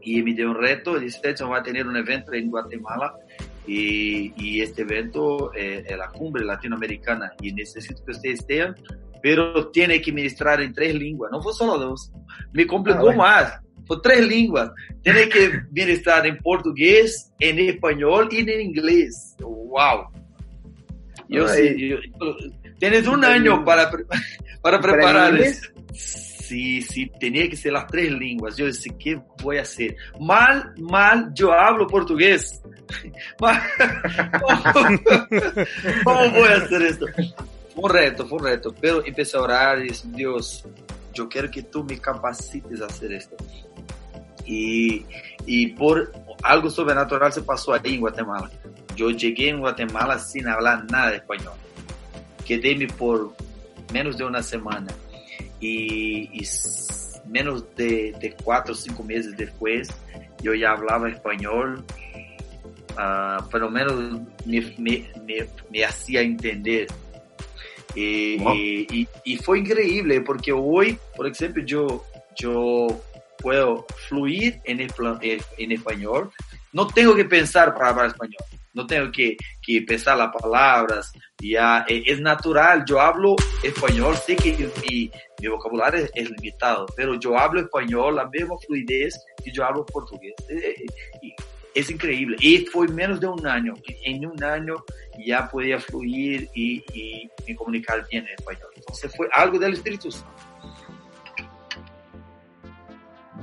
y 0.01 0.23
me 0.23 0.35
dio 0.35 0.51
un 0.51 0.57
reto. 0.57 0.99
Dice, 0.99 1.21
va 1.45 1.59
a 1.59 1.63
tener 1.63 1.87
un 1.87 1.97
evento 1.97 2.33
en 2.33 2.51
Guatemala 2.51 3.15
y, 3.73 4.61
este 4.61 4.83
evento 4.83 5.53
eh, 5.55 5.85
es 5.87 5.97
la 5.97 6.09
cumbre 6.09 6.45
latinoamericana 6.45 7.33
y 7.41 7.53
necesito 7.53 8.05
que 8.05 8.13
ustedes 8.13 8.41
estén, 8.41 8.75
pero 9.23 9.69
tiene 9.69 10.01
que 10.01 10.13
ministrar 10.13 10.61
en 10.61 10.73
tres 10.73 10.95
lenguas, 10.95 11.31
no 11.31 11.41
fue 11.41 11.53
solo 11.55 11.79
dos, 11.79 12.13
me 12.53 12.67
complicó 12.67 13.11
ah, 13.11 13.15
más, 13.15 13.61
fue 13.87 13.99
tres 14.03 14.27
lenguas, 14.27 14.71
tiene 15.03 15.29
que 15.29 15.63
ministrar 15.71 16.27
en 16.27 16.39
portugués, 16.39 17.33
en 17.39 17.59
español 17.61 18.29
y 18.33 18.41
en 18.41 18.61
inglés, 18.61 19.37
wow. 19.39 20.09
Yo, 21.29 21.47
sí, 21.47 21.95
tienes 22.79 23.07
un 23.07 23.25
año 23.25 23.65
para, 23.65 23.89
para 24.63 24.81
preparar 24.81 25.41
eso. 25.41 25.71
Sí, 26.51 26.83
sí, 26.83 27.07
tenía 27.21 27.49
que 27.49 27.55
ser 27.55 27.75
las 27.75 27.87
tres 27.87 28.11
lenguas. 28.11 28.57
Yo 28.57 28.67
decía, 28.67 28.93
¿qué 28.99 29.21
voy 29.41 29.59
a 29.59 29.63
hacer? 29.63 29.95
Mal, 30.19 30.75
mal, 30.79 31.31
yo 31.33 31.53
hablo 31.53 31.87
portugués. 31.87 32.61
¿Cómo 36.03 36.31
voy 36.31 36.49
a 36.49 36.57
hacer 36.57 36.83
esto? 36.83 37.07
Fue 37.73 37.85
un 37.85 37.91
reto, 37.91 38.27
fue 38.27 38.39
un 38.39 38.45
reto, 38.47 38.75
pero 38.81 39.07
empecé 39.07 39.37
a 39.37 39.43
orar 39.43 39.79
y 39.79 39.91
dije, 39.91 40.03
Dios, 40.07 40.65
yo 41.15 41.29
quiero 41.29 41.49
que 41.53 41.63
tú 41.63 41.85
me 41.85 42.01
capacites 42.01 42.81
a 42.81 42.87
hacer 42.87 43.13
esto. 43.13 43.37
Y, 44.45 45.07
y 45.47 45.69
por 45.69 46.11
algo 46.43 46.69
sobrenatural 46.69 47.33
se 47.33 47.43
pasó 47.43 47.75
ahí 47.75 47.95
en 47.95 48.01
Guatemala. 48.01 48.51
Yo 48.97 49.11
llegué 49.11 49.51
en 49.51 49.61
Guatemala 49.61 50.19
sin 50.19 50.49
hablar 50.49 50.85
nada 50.91 51.11
de 51.11 51.19
español. 51.19 51.55
Quedéme 52.45 52.89
por 52.89 53.37
menos 53.93 54.19
de 54.19 54.25
una 54.25 54.43
semana. 54.43 54.93
Y, 55.61 56.31
y 56.33 56.49
menos 57.27 57.65
de, 57.77 58.13
de 58.21 58.35
cuatro 58.43 58.73
o 58.73 58.77
cinco 58.77 59.03
meses 59.03 59.37
después, 59.37 59.89
yo 60.43 60.55
ya 60.55 60.73
hablaba 60.73 61.09
español 61.09 61.85
uh, 62.97 63.49
pelo 63.49 63.71
menos 63.71 64.21
me, 64.45 64.61
me, 64.79 65.11
me, 65.25 65.49
me 65.71 65.85
hacía 65.85 66.23
entender. 66.23 66.87
Y, 67.95 68.39
wow. 68.39 68.55
y, 68.55 69.09
y, 69.25 69.37
fue 69.39 69.59
increíble 69.59 70.21
porque 70.21 70.53
hoy, 70.53 70.97
por 71.17 71.27
ejemplo, 71.27 71.65
yo, 71.65 72.05
yo 72.37 72.87
puedo 73.39 73.85
fluir 74.09 74.61
en, 74.65 74.81
el, 74.81 74.93
en 75.59 75.73
español. 75.73 76.31
No 76.73 76.87
tengo 76.87 77.17
que 77.17 77.25
pensar 77.25 77.75
para 77.75 77.89
hablar 77.89 78.07
español. 78.07 78.43
No 78.73 78.87
tengo 78.87 79.11
que, 79.11 79.37
que 79.63 79.83
pensar 79.83 80.17
las 80.17 80.33
palabras. 80.33 81.13
Ya 81.41 81.85
es 81.89 82.21
natural. 82.21 82.85
Yo 82.87 83.01
hablo 83.01 83.37
español. 83.63 84.17
Sé 84.17 84.37
que 84.37 84.53
mi, 84.53 85.11
mi 85.41 85.49
vocabulario 85.49 86.07
es, 86.15 86.31
limitado, 86.31 86.87
pero 86.97 87.19
yo 87.19 87.37
hablo 87.39 87.61
español 87.61 88.17
la 88.17 88.29
misma 88.29 88.57
fluidez 88.67 89.15
que 89.43 89.51
yo 89.53 89.65
hablo 89.65 89.85
portugués. 89.87 90.35
Y, 91.23 91.35
es 91.75 91.89
increíble. 91.89 92.37
Y 92.41 92.67
fue 92.67 92.89
menos 92.89 93.21
de 93.21 93.29
un 93.29 93.47
año. 93.47 93.75
En 94.05 94.27
un 94.27 94.43
año 94.43 94.77
ya 95.25 95.49
podía 95.49 95.79
fluir 95.79 96.49
y, 96.55 96.83
y, 96.93 97.55
comunicar 97.55 98.07
bien 98.11 98.27
en 98.27 98.35
español. 98.35 98.69
Entonces 98.75 99.13
fue 99.17 99.29
algo 99.33 99.59
del 99.59 99.75
Espíritu 99.75 100.11
Santo. 100.11 100.29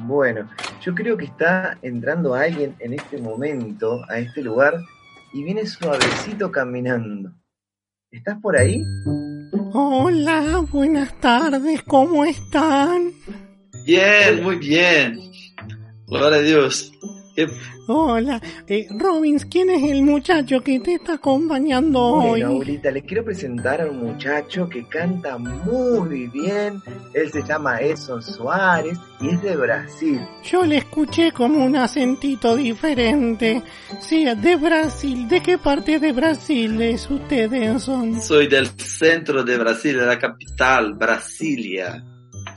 Bueno, 0.02 0.48
yo 0.82 0.94
creo 0.94 1.18
que 1.18 1.26
está 1.26 1.78
entrando 1.82 2.34
alguien 2.34 2.76
en 2.80 2.94
este 2.94 3.18
momento 3.18 4.02
a 4.10 4.20
este 4.20 4.42
lugar 4.42 4.76
y 5.34 5.44
viene 5.44 5.66
suavecito 5.66 6.52
caminando. 6.52 7.32
¿Estás 8.12 8.40
por 8.42 8.58
ahí? 8.58 8.84
Hola, 9.74 10.66
buenas 10.72 11.20
tardes, 11.20 11.84
¿cómo 11.84 12.26
están? 12.26 13.12
Bien, 13.86 14.44
muy 14.44 14.56
bien. 14.58 15.20
Gloria 16.08 16.40
a 16.40 16.42
Dios. 16.42 16.92
Hola, 17.88 18.42
eh, 18.68 18.88
Robbins, 18.90 19.46
¿quién 19.46 19.70
es 19.70 19.84
el 19.84 20.02
muchacho 20.02 20.60
que 20.62 20.80
te 20.80 20.96
está 20.96 21.14
acompañando 21.14 22.02
hoy? 22.02 22.42
Bueno, 22.42 22.48
ahorita 22.48 22.90
le 22.90 23.04
quiero 23.04 23.24
presentar 23.24 23.82
a 23.82 23.86
un 23.86 24.00
muchacho 24.00 24.68
que 24.68 24.88
canta 24.88 25.38
muy 25.38 26.28
bien. 26.28 26.82
Él 27.14 27.32
se 27.32 27.44
llama 27.44 27.80
Edson 27.80 28.24
Suárez 28.24 28.98
y 29.22 29.30
es 29.30 29.42
de 29.44 29.56
Brasil. 29.56 30.20
Yo 30.44 30.66
le 30.66 30.78
escuché 30.78 31.32
como 31.32 31.64
un 31.64 31.76
acentito 31.76 32.56
diferente. 32.56 33.62
Sí, 34.00 34.26
de 34.26 34.56
Brasil. 34.56 35.28
¿De 35.28 35.42
qué 35.42 35.60
parte 35.60 36.00
de 36.00 36.12
Brasil 36.12 36.82
es 36.82 37.10
usted, 37.10 37.54
Edson? 37.54 38.20
Soy 38.20 38.48
del 38.48 38.68
centro 38.68 39.44
de 39.44 39.58
Brasil, 39.58 39.98
de 39.98 40.06
la 40.08 40.18
capital, 40.18 40.96
Brasilia. 40.96 42.04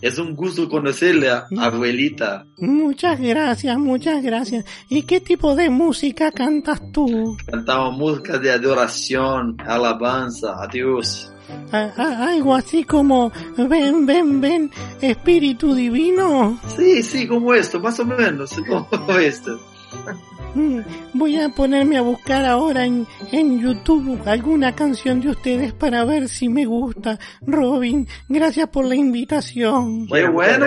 Es 0.01 0.19
un 0.19 0.35
gusto 0.35 0.69
conocerle 0.69 1.31
a 1.31 1.47
mm. 1.51 1.59
abuelita. 1.59 2.47
Muchas 2.59 3.21
gracias, 3.21 3.79
muchas 3.79 4.23
gracias. 4.23 4.65
¿Y 4.89 5.03
qué 5.03 5.21
tipo 5.21 5.55
de 5.55 5.69
música 5.69 6.33
cantas 6.33 6.81
tú? 6.93 7.37
Cantamos 7.47 7.97
música 7.97 8.39
de 8.39 8.51
adoración, 8.51 9.57
alabanza 9.67 10.63
a 10.63 10.67
Dios. 10.67 11.33
algo 11.71 12.55
así 12.55 12.85
como 12.85 13.31
ven, 13.57 14.07
ven, 14.07 14.41
ven, 14.41 14.71
espíritu 15.01 15.75
divino. 15.75 16.59
Sí, 16.77 17.03
sí, 17.03 17.27
como 17.27 17.53
esto, 17.55 17.79
más 17.81 18.01
o 18.01 18.07
menos, 18.07 18.55
como 18.69 19.19
esto. 19.19 19.61
Voy 21.15 21.37
a 21.37 21.49
ponerme 21.51 21.97
a 21.97 22.03
buscar 22.03 22.45
ahora 22.45 22.85
en, 22.85 23.07
en 23.33 23.61
YouTube 23.61 24.21
alguna 24.27 24.75
canción 24.75 25.21
de 25.21 25.31
ustedes 25.31 25.73
para 25.73 26.05
ver 26.05 26.29
si 26.29 26.49
me 26.49 26.67
gusta. 26.67 27.19
Robin, 27.43 28.07
gracias 28.29 28.69
por 28.69 28.85
la 28.85 28.95
invitación. 28.95 30.07
Qué 30.09 30.27
bueno, 30.29 30.67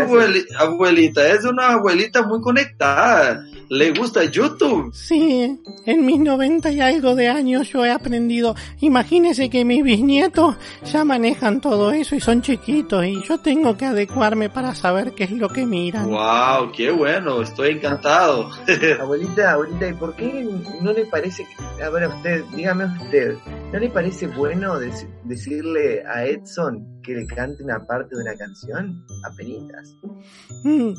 abuelita. 0.57 1.27
Es 1.27 1.45
una 1.45 1.73
abuelita 1.73 2.23
muy 2.23 2.41
conectada. 2.41 3.43
¿Le 3.69 3.91
gusta 3.91 4.23
YouTube? 4.23 4.91
Sí, 4.93 5.59
en 5.85 6.05
mis 6.05 6.19
90 6.19 6.71
y 6.71 6.81
algo 6.81 7.15
de 7.15 7.27
años 7.29 7.69
yo 7.69 7.85
he 7.85 7.91
aprendido. 7.91 8.55
Imagínese 8.81 9.49
que 9.49 9.65
mis 9.65 9.83
bisnietos 9.83 10.55
ya 10.91 11.03
manejan 11.03 11.61
todo 11.61 11.91
eso 11.91 12.15
y 12.15 12.19
son 12.19 12.41
chiquitos 12.41 13.05
y 13.05 13.21
yo 13.23 13.39
tengo 13.39 13.77
que 13.77 13.85
adecuarme 13.85 14.49
para 14.49 14.75
saber 14.75 15.13
qué 15.13 15.25
es 15.25 15.31
lo 15.31 15.49
que 15.49 15.65
miran. 15.65 16.09
¡Wow! 16.09 16.71
¡Qué 16.75 16.91
bueno! 16.91 17.41
Estoy 17.41 17.71
encantado. 17.71 18.51
abuelita, 18.99 19.53
abuelita 19.53 19.87
¿y 19.87 19.93
por 19.93 20.15
qué 20.15 20.47
no 20.81 20.93
le 20.93 21.05
parece 21.05 21.45
que, 21.45 21.83
a 21.83 21.89
ver, 21.89 22.07
usted, 22.07 22.43
dígame 22.55 22.85
usted, 22.85 23.37
¿No 23.73 23.79
le 23.79 23.89
parece 23.89 24.27
bueno 24.27 24.77
decirle 25.23 26.03
a 26.05 26.27
Edson 26.27 27.01
que 27.01 27.15
le 27.15 27.25
cante 27.25 27.63
una 27.63 27.83
parte 27.87 28.15
de 28.15 28.21
una 28.21 28.35
canción? 28.35 29.03
Apenitas. 29.25 29.95
Mm, 30.63 30.93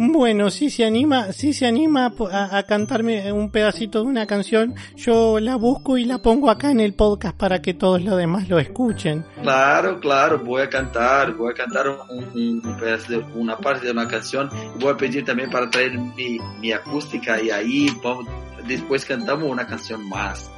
bueno, 0.00 0.48
si 0.50 0.70
se 0.70 0.84
anima, 0.84 1.32
si 1.32 1.52
se 1.52 1.66
anima 1.66 2.12
a, 2.30 2.62
cantarme 2.62 3.32
un 3.32 3.50
pedacito 3.50 4.00
de 4.00 4.06
una 4.06 4.26
canción, 4.28 4.76
yo 4.94 5.40
la 5.40 5.56
busco 5.56 5.98
y 5.98 6.04
la 6.04 6.18
pongo 6.18 6.50
acá 6.50 6.70
en 6.70 6.78
el 6.78 6.94
podcast 6.94 7.36
para 7.36 7.60
que 7.60 7.74
todos 7.74 8.04
los 8.04 8.16
demás 8.16 8.48
lo 8.48 8.60
escuchen. 8.60 9.24
Claro, 9.42 9.98
claro, 9.98 10.38
voy 10.38 10.62
a 10.62 10.70
cantar, 10.70 11.34
voy 11.34 11.50
a 11.50 11.54
cantar 11.54 11.88
un, 11.88 12.62
una 13.34 13.56
parte 13.58 13.86
de 13.86 13.90
una 13.90 14.06
canción. 14.06 14.48
Voy 14.78 14.92
a 14.92 14.96
pedir 14.96 15.24
también 15.24 15.50
para 15.50 15.68
traer 15.68 15.98
mi, 15.98 16.70
acústica 16.70 17.42
y 17.42 17.50
ahí 17.50 17.88
después 18.68 19.04
cantamos 19.04 19.50
una 19.50 19.66
canción 19.66 20.08
más. 20.08 20.48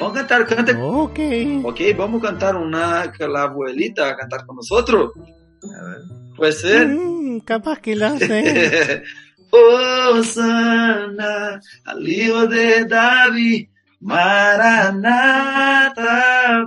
Vamos 0.00 0.16
a 0.16 0.26
cantar, 0.26 0.46
canta. 0.48 0.76
Ok. 0.84 1.20
Ok, 1.62 1.80
vamos 1.96 2.24
a 2.24 2.26
cantar 2.26 2.56
una 2.56 3.12
que 3.16 3.28
la 3.28 3.42
abuelita 3.42 4.08
a 4.08 4.16
cantar 4.16 4.44
con 4.46 4.56
nosotros. 4.56 5.12
A 5.62 5.84
ver. 5.84 5.98
Puede 6.36 6.52
ser. 6.52 6.88
Mm, 6.88 7.40
capaz 7.40 7.80
que 7.80 7.96
la 7.96 8.12
hace. 8.12 9.02
Osana, 10.12 11.60
al 11.84 12.08
hijo 12.08 12.46
de 12.46 12.84
David, 12.84 13.68
Maranata, 14.00 15.10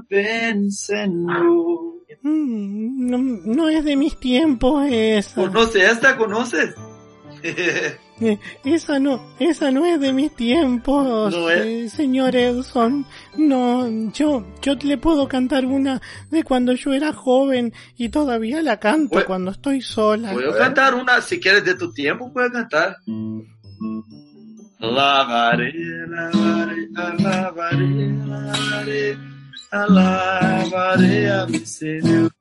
pensando. 0.08 1.94
Mm, 2.22 3.10
no, 3.10 3.18
no, 3.18 3.70
es 3.70 3.86
de 3.86 3.96
mis 3.96 4.20
tiempos 4.20 4.86
esa. 4.92 5.36
¿Conoce 5.36 5.86
esta? 5.86 6.18
¿Conoces? 6.18 6.76
Eh, 8.22 8.40
esa 8.64 9.00
no, 9.00 9.36
esa 9.40 9.72
no 9.72 9.86
es 9.86 10.00
de 10.00 10.14
mis 10.14 10.34
tiempos, 10.34 11.34
eh, 11.52 11.90
señor 11.90 12.36
Edson. 12.36 13.06
No, 13.36 14.12
yo, 14.12 14.46
yo 14.62 14.76
le 14.76 14.98
puedo 14.98 15.28
cantar 15.28 15.66
una 15.66 16.00
de 16.30 16.44
cuando 16.44 16.74
yo 16.74 16.94
era 16.94 17.12
joven 17.12 17.74
y 17.98 18.10
todavía 18.10 18.62
la 18.62 18.80
canto 18.80 19.26
cuando 19.26 19.52
estoy 19.52 19.82
sola. 19.82 20.32
Puedo 20.32 20.56
cantar 20.56 20.94
una, 20.94 21.20
si 21.22 21.40
quieres 21.40 21.66
de 21.66 21.74
tu 21.74 21.92
tiempo, 21.92 22.32
puedo 22.32 22.52
cantar. 22.52 22.98
Alabaré, 24.80 25.74
alabaré, 26.06 26.88
alabaré, 26.96 28.14
alabaré, 28.22 29.18
alabaré 29.72 31.32
a 31.32 31.46
mi 31.48 31.60
Señor. 31.66 32.32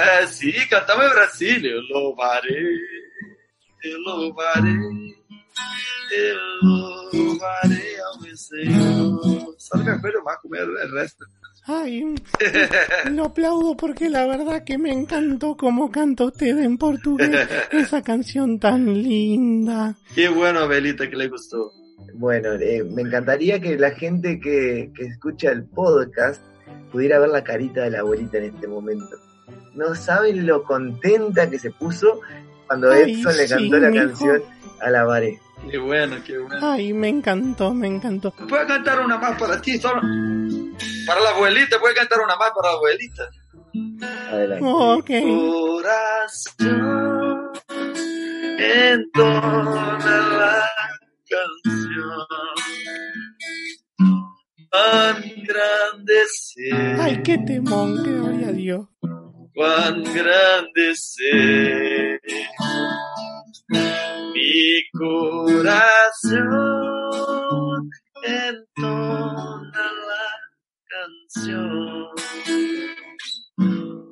Eh, 0.00 0.26
sí, 0.26 0.52
cantamos 0.68 1.06
en 1.06 1.12
Brasil, 1.12 1.66
eu 1.66 1.82
louvarei 1.82 2.98
eu 3.84 3.98
louvarei, 4.00 5.16
eu 6.12 6.38
louvarei 6.62 8.00
ao 8.00 8.20
meu 8.20 8.36
Senhor. 8.36 9.54
Só 9.58 9.78
que 9.78 10.00
coisa 10.00 10.20
más 10.22 10.36
comer 10.38 10.62
el 10.62 10.92
resto. 10.92 11.24
Ay, 11.70 12.14
lo 13.10 13.24
aplaudo 13.26 13.76
porque 13.76 14.08
la 14.08 14.26
verdad 14.26 14.64
que 14.64 14.78
me 14.78 14.90
encantó 14.90 15.56
como 15.56 15.90
canta 15.90 16.24
usted 16.24 16.56
en 16.58 16.78
portugués 16.78 17.30
esa 17.72 18.02
canción 18.02 18.58
tan 18.58 18.86
linda. 19.02 19.94
Qué 20.14 20.28
bueno, 20.28 20.66
Belita, 20.66 21.08
que 21.10 21.16
le 21.16 21.28
gustó. 21.28 21.70
Bueno, 22.14 22.54
eh, 22.54 22.82
me 22.84 23.02
encantaría 23.02 23.60
que 23.60 23.76
la 23.76 23.90
gente 23.90 24.40
que, 24.40 24.90
que 24.96 25.04
escucha 25.04 25.50
el 25.50 25.66
podcast 25.66 26.42
pudiera 26.90 27.18
ver 27.18 27.28
la 27.28 27.44
carita 27.44 27.82
de 27.82 27.90
la 27.90 28.00
abuelita 28.00 28.38
en 28.38 28.44
este 28.44 28.66
momento. 28.66 29.27
No 29.78 29.94
saben 29.94 30.44
lo 30.44 30.64
contenta 30.64 31.48
que 31.48 31.56
se 31.56 31.70
puso 31.70 32.20
cuando 32.66 32.92
Edson 32.92 33.36
le 33.36 33.46
cantó 33.48 33.78
la 33.78 33.92
canción 33.92 34.42
a 34.80 34.90
la 34.90 35.04
Vare. 35.04 35.40
Qué 35.70 35.78
bueno, 35.78 36.16
qué 36.26 36.36
bueno. 36.36 36.58
Ay, 36.60 36.92
me 36.92 37.08
encantó, 37.08 37.72
me 37.72 37.86
encantó. 37.86 38.32
¿Puedo 38.32 38.66
cantar 38.66 38.98
una 38.98 39.18
más 39.18 39.38
para 39.38 39.62
ti? 39.62 39.78
Solo? 39.78 40.00
Para 41.06 41.20
la 41.20 41.30
abuelita, 41.30 41.78
¿puedo 41.78 41.94
cantar 41.94 42.18
una 42.18 42.34
más 42.34 42.50
para 42.50 42.72
la 42.72 42.76
abuelita? 42.76 43.30
Adelante. 44.32 44.64
ok. 44.64 45.10
Corazón 45.76 47.52
entona 48.58 49.98
la 50.08 50.68
canción. 51.28 52.26
Tan 54.70 55.22
grande 55.44 56.14
Ay, 57.00 57.22
qué 57.22 57.38
temón, 57.38 58.02
que 58.02 58.10
gloria 58.10 58.48
a 58.48 58.52
Dios 58.52 58.86
cuán 59.58 60.04
grande 60.04 60.94
sé. 60.94 62.20
Mi 64.32 64.88
corazón 64.92 66.38
entona 68.22 69.86
la 70.10 70.28
canción. 70.94 72.06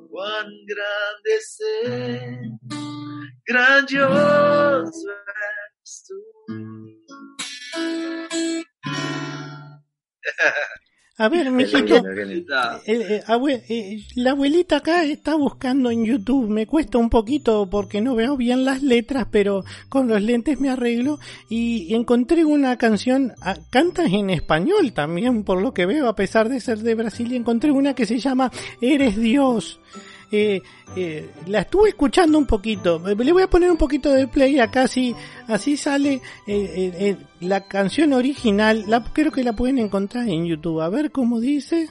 Cuán 0.09 0.47
grande 0.67 1.35
sé, 1.41 2.51
grandioso 3.45 5.09
es 5.81 6.03
tú. 6.07 6.19
A 11.19 11.29
ver, 11.29 11.49
mijito, 11.49 11.95
eh, 11.95 12.45
eh, 12.85 13.23
eh, 13.69 14.03
la 14.13 14.31
abuelita 14.31 14.77
acá 14.77 15.03
está 15.03 15.33
buscando 15.33 15.89
en 15.89 16.05
YouTube. 16.05 16.47
Me 16.47 16.67
cuesta 16.67 16.99
un 16.99 17.09
poquito 17.09 17.67
porque 17.71 18.01
no 18.01 18.13
veo 18.13 18.37
bien 18.37 18.63
las 18.63 18.83
letras, 18.83 19.25
pero 19.31 19.63
con 19.89 20.07
los 20.07 20.21
lentes 20.21 20.59
me 20.59 20.69
arreglo. 20.69 21.17
Y 21.49 21.95
encontré 21.95 22.45
una 22.45 22.77
canción, 22.77 23.33
ah, 23.41 23.57
cantas 23.71 24.13
en 24.13 24.29
español 24.29 24.93
también, 24.93 25.43
por 25.43 25.59
lo 25.59 25.73
que 25.73 25.87
veo, 25.87 26.07
a 26.07 26.15
pesar 26.15 26.49
de 26.49 26.59
ser 26.59 26.77
de 26.79 26.93
Brasil. 26.93 27.31
Y 27.31 27.37
encontré 27.37 27.71
una 27.71 27.95
que 27.95 28.05
se 28.05 28.19
llama 28.19 28.51
Eres 28.79 29.17
Dios. 29.17 29.79
Eh, 30.31 30.61
eh, 30.95 31.29
la 31.47 31.61
estuve 31.61 31.89
escuchando 31.89 32.37
un 32.37 32.45
poquito. 32.45 33.01
Le 33.05 33.31
voy 33.31 33.43
a 33.43 33.49
poner 33.49 33.71
un 33.71 33.77
poquito 33.77 34.11
de 34.11 34.27
play 34.27 34.59
acá, 34.59 34.83
así, 34.83 35.15
así 35.47 35.77
sale 35.77 36.21
eh, 36.45 37.15
la 37.39 37.61
canción 37.61 38.13
original. 38.13 38.85
La, 38.87 39.03
creo 39.03 39.31
que 39.31 39.43
la 39.43 39.53
pueden 39.53 39.79
encontrar 39.79 40.27
en 40.27 40.45
YouTube. 40.45 40.81
A 40.81 40.89
ver 40.89 41.11
cómo 41.11 41.39
dice. 41.39 41.89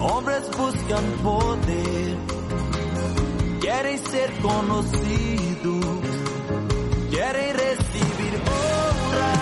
Hombres 0.00 0.50
buscan 0.56 1.04
poder, 1.22 2.16
quieren 3.60 3.98
ser 4.06 4.32
conocidos, 4.40 6.06
quieren 7.10 7.56
recibir 7.58 8.42
honra. 8.48 9.34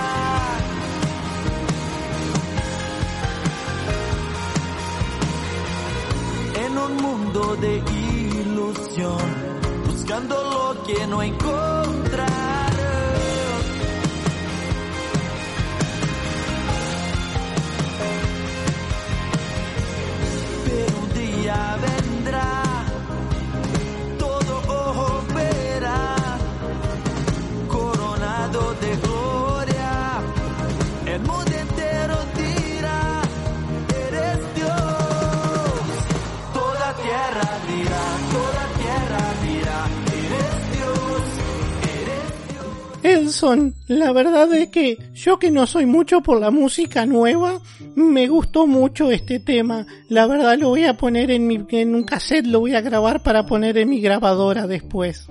En 6.67 6.79
un 6.79 6.97
mundo 6.97 7.57
de 7.61 7.77
ilusión, 7.77 9.19
buscando 9.87 10.35
lo 10.35 10.83
que 10.83 11.07
no 11.07 11.23
encuentran. 11.23 11.76
Elson, 43.37 43.75
la 43.89 44.13
verdad 44.13 44.51
es 44.55 44.71
que 44.71 44.97
yo 45.13 45.39
que 45.39 45.51
no 45.51 45.67
soy 45.67 45.85
mucho 45.85 46.23
por 46.23 46.41
la 46.41 46.51
música 46.51 47.05
nueva, 47.05 47.61
me 47.95 48.29
gustó 48.29 48.67
mucho 48.67 49.11
este 49.11 49.41
tema. 49.41 49.85
La 50.09 50.27
verdad 50.27 50.57
lo 50.59 50.71
voy 50.71 50.87
a 50.87 50.97
poner 50.97 51.31
en, 51.31 51.47
mi, 51.47 51.63
en 51.69 51.95
un 51.95 52.05
cassette, 52.05 52.47
lo 52.47 52.61
voy 52.61 52.75
a 52.75 52.81
grabar 52.81 53.23
para 53.23 53.45
poner 53.45 53.77
en 53.77 53.91
mi 53.91 54.01
grabadora 54.01 54.67
después. 54.67 55.29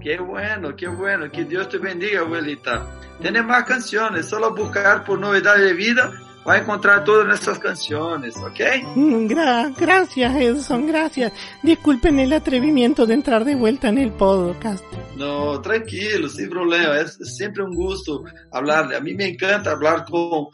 Qué 0.00 0.18
bueno, 0.18 0.74
qué 0.74 0.88
bueno. 0.88 1.30
Que 1.30 1.44
Dios 1.44 1.68
te 1.68 1.76
bendiga, 1.76 2.20
abuelita. 2.20 2.86
Tiene 3.20 3.42
más 3.42 3.64
canciones, 3.64 4.24
solo 4.24 4.54
buscar 4.54 5.04
por 5.04 5.18
novedad 5.18 5.58
de 5.58 5.74
vida 5.74 6.10
va 6.48 6.54
a 6.54 6.58
encontrar 6.58 7.04
todas 7.04 7.26
nuestras 7.26 7.58
canciones, 7.58 8.34
¿ok? 8.38 8.96
Mm, 8.96 9.26
gracias, 9.26 10.34
Edson, 10.34 10.86
gracias. 10.86 11.32
Disculpen 11.62 12.18
el 12.18 12.32
atrevimiento 12.32 13.04
de 13.04 13.14
entrar 13.14 13.44
de 13.44 13.54
vuelta 13.54 13.90
en 13.90 13.98
el 13.98 14.10
podcast. 14.10 14.82
No, 15.22 15.60
tranquilo, 15.60 16.28
sin 16.28 16.50
problema. 16.50 16.98
Es, 16.98 17.16
siempre 17.36 17.62
un 17.62 17.76
gusto 17.76 18.24
hablarle. 18.50 18.96
A 18.96 19.00
mí 19.00 19.14
me 19.14 19.28
encanta 19.28 19.70
hablar 19.70 20.04
con, 20.04 20.48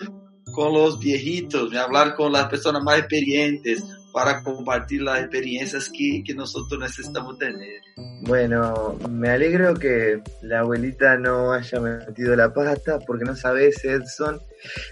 con 0.52 0.74
los 0.74 0.98
viejitos, 0.98 1.74
hablar 1.74 2.14
con 2.14 2.32
las 2.32 2.48
personas 2.48 2.82
más 2.82 2.98
experientes 2.98 3.82
para 4.12 4.42
compartir 4.42 5.00
las 5.00 5.20
experiencias 5.20 5.88
que, 5.88 6.22
que 6.22 6.34
nosotros 6.34 6.78
necesitamos 6.80 7.38
tener. 7.38 7.80
Bueno, 8.22 8.98
me 9.08 9.30
alegro 9.30 9.72
que 9.74 10.20
la 10.42 10.60
abuelita 10.60 11.16
no 11.16 11.52
haya 11.52 11.80
metido 11.80 12.36
la 12.36 12.52
pata, 12.52 12.98
porque 13.06 13.24
no 13.24 13.34
sabes, 13.34 13.82
Edson, 13.82 14.38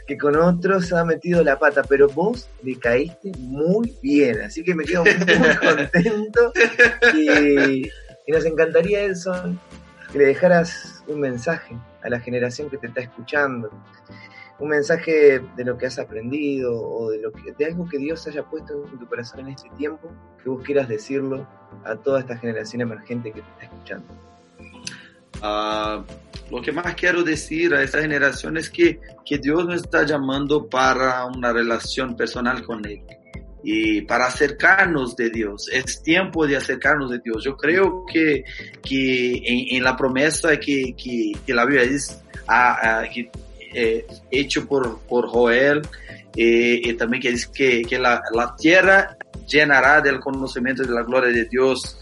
que 0.07 0.17
con 0.17 0.37
otros 0.37 0.91
ha 0.95 1.05
metido 1.05 1.45
la 1.45 1.59
pata, 1.59 1.83
pero 1.83 2.09
vos 2.09 2.49
le 2.63 2.79
caíste 2.79 3.33
muy 3.41 3.95
bien, 4.03 4.41
así 4.41 4.65
que 4.65 4.75
me 4.75 4.85
quedo 4.85 5.05
muy 5.05 5.15
contento 5.61 6.53
y, 7.15 7.91
y 8.27 8.33
nos 8.33 8.45
encantaría, 8.45 9.05
Edson, 9.05 9.59
que 10.11 10.19
le 10.19 10.27
dejaras 10.27 11.05
un 11.07 11.21
mensaje 11.21 11.77
a 12.03 12.09
la 12.09 12.21
generación 12.21 12.69
que 12.69 12.77
te 12.77 12.89
está 12.89 13.01
escuchando, 13.01 13.71
un 14.59 14.69
mensaje 14.69 15.41
de 15.57 15.65
lo 15.65 15.79
que 15.79 15.87
has 15.87 15.99
aprendido 15.99 16.75
o 16.75 17.11
de, 17.11 17.21
lo 17.21 17.31
que, 17.31 17.53
de 17.53 17.65
algo 17.67 17.89
que 17.89 17.99
Dios 17.99 18.27
haya 18.27 18.43
puesto 18.43 18.85
en 18.91 18.99
tu 18.99 19.07
corazón 19.07 19.41
en 19.41 19.49
este 19.49 19.69
tiempo, 19.77 20.11
que 20.43 20.49
vos 20.49 20.63
quieras 20.65 20.89
decirlo 20.89 21.47
a 21.85 21.95
toda 21.95 22.21
esta 22.21 22.37
generación 22.37 22.83
emergente 22.83 23.33
que 23.33 23.43
te 23.43 23.51
está 23.51 23.65
escuchando. 23.65 24.07
Uh, 25.43 26.03
lo 26.51 26.63
que 26.63 26.73
más 26.73 26.95
quiero 26.95 27.23
decir 27.23 27.75
a 27.75 27.83
esta 27.83 28.01
generación 28.01 28.57
es 28.57 28.71
que 28.71 28.99
Dios 29.41 29.67
nos 29.67 29.83
está 29.83 30.05
llamando 30.05 30.67
para 30.67 31.27
una 31.27 31.53
relación 31.53 32.17
personal 32.17 32.65
con 32.65 32.85
Él 32.87 33.03
y 33.69 34.03
para 34.03 34.27
acercarnos 34.27 35.17
de 35.17 35.29
Dios. 35.29 35.69
Es 35.73 36.01
tiempo 36.01 36.47
de 36.47 36.57
acercarnos 36.57 37.11
de 37.11 37.19
Dios. 37.19 37.43
Yo 37.43 37.57
creo 37.57 38.07
que, 38.07 38.45
que 38.81 39.43
en, 39.45 39.77
en 39.77 39.83
la 39.83 39.97
promesa 39.97 40.57
que, 40.61 40.95
que, 40.97 41.33
que 41.45 41.53
la 41.53 41.65
Biblia 41.65 41.85
dice, 41.85 42.15
a, 42.47 43.01
a, 43.01 43.09
que 43.09 43.29
eh, 43.75 44.07
hecho 44.31 44.69
por, 44.69 45.01
por 45.01 45.27
Joel, 45.27 45.83
eh, 46.37 46.81
y 46.81 46.93
también 46.95 47.21
que 47.21 47.33
dice 47.33 47.49
que, 47.53 47.83
que 47.83 47.99
la, 47.99 48.23
la, 48.33 48.55
tierra 48.55 49.17
llenará 49.49 50.01
del 50.01 50.21
conocimiento 50.21 50.85
de 50.85 50.95
la 50.95 51.03
gloria 51.03 51.33
de 51.33 51.47
Dios, 51.47 51.99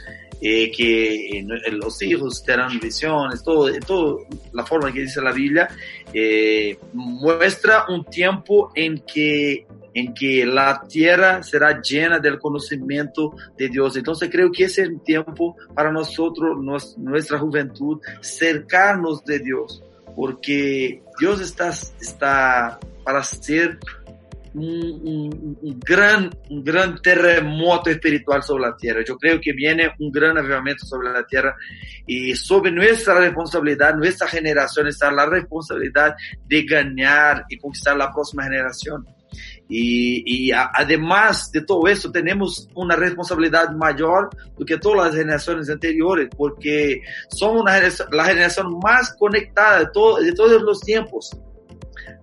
eh, 0.47 0.71
que 0.71 1.39
eh, 1.39 1.47
los 1.73 2.03
hijos 2.03 2.43
tendrán 2.45 2.79
visiones, 2.79 3.43
todo, 3.43 3.73
todo 3.81 4.27
la 4.53 4.67
forma 4.67 4.93
que 4.93 5.01
dice 5.01 5.23
la 5.23 5.33
Biblia, 5.33 5.69
eh, 6.13 6.79
muestra 6.93 7.87
un 7.89 8.05
tiempo 8.05 8.71
en 8.75 8.99
que 8.99 9.67
en 9.97 10.13
que 10.13 10.45
la 10.45 10.83
tierra 10.89 11.43
será 11.45 11.81
llena 11.81 12.19
del 12.19 12.41
conocimiento 12.41 13.33
de 13.57 13.69
Dios. 13.69 13.97
Entonces 13.97 14.29
creo 14.29 14.51
que 14.51 14.65
ese 14.65 14.83
es 14.83 14.89
el 14.89 15.01
tiempo 15.01 15.57
para 15.73 15.93
nosotros, 15.93 16.61
nos, 16.61 16.99
nuestra 16.99 17.39
juventud, 17.39 18.01
cercarnos 18.21 19.25
de 19.25 19.39
Dios 19.39 19.83
porque 20.17 21.03
Dios 21.19 21.41
está, 21.41 21.71
está 21.71 22.79
para 23.05 23.21
hacer 23.21 23.79
un, 24.55 24.65
un, 24.65 25.59
un, 25.61 25.81
gran, 25.81 26.31
un 26.51 26.65
gran 26.65 27.01
terremoto 27.03 27.91
espiritual 27.91 28.43
sobre 28.43 28.63
la 28.65 28.77
tierra. 28.77 29.03
Yo 29.07 29.17
creo 29.17 29.41
que 29.41 29.53
viene 29.53 29.91
un 29.99 30.11
gran 30.11 30.39
avivamiento 30.39 30.87
sobre 30.87 31.13
la 31.13 31.25
tierra 31.27 31.55
y 32.07 32.35
sobre 32.35 32.71
nuestra 32.71 33.19
responsabilidad, 33.19 33.95
nuestra 33.97 34.29
generación 34.29 34.87
está 34.89 35.11
la 35.11 35.27
responsabilidad 35.27 36.15
de 36.47 36.63
ganar 36.65 37.45
y 37.49 37.59
conquistar 37.59 37.97
la 37.97 38.13
próxima 38.13 38.45
generación. 38.45 39.07
Y, 39.69 40.23
y 40.27 40.53
a, 40.53 40.71
además 40.73 41.51
de 41.51 41.63
todo 41.63 41.89
eso, 41.89 42.13
tenemos 42.13 42.69
una 42.75 42.95
responsabilidad 42.97 43.71
mayor 43.71 44.31
do 44.57 44.65
que 44.65 44.79
todas 44.79 45.07
las 45.07 45.17
generaciones 45.17 45.69
anteriores, 45.71 46.29
porque 46.37 47.01
somos 47.29 47.63
una 47.63 47.81
la 48.13 48.25
generación 48.27 48.79
más 48.79 49.15
conectada 49.19 49.81
de, 49.81 49.87
todo, 49.93 50.19
de 50.19 50.33
todos 50.33 50.63
los 50.63 50.81
tiempos. 50.81 51.37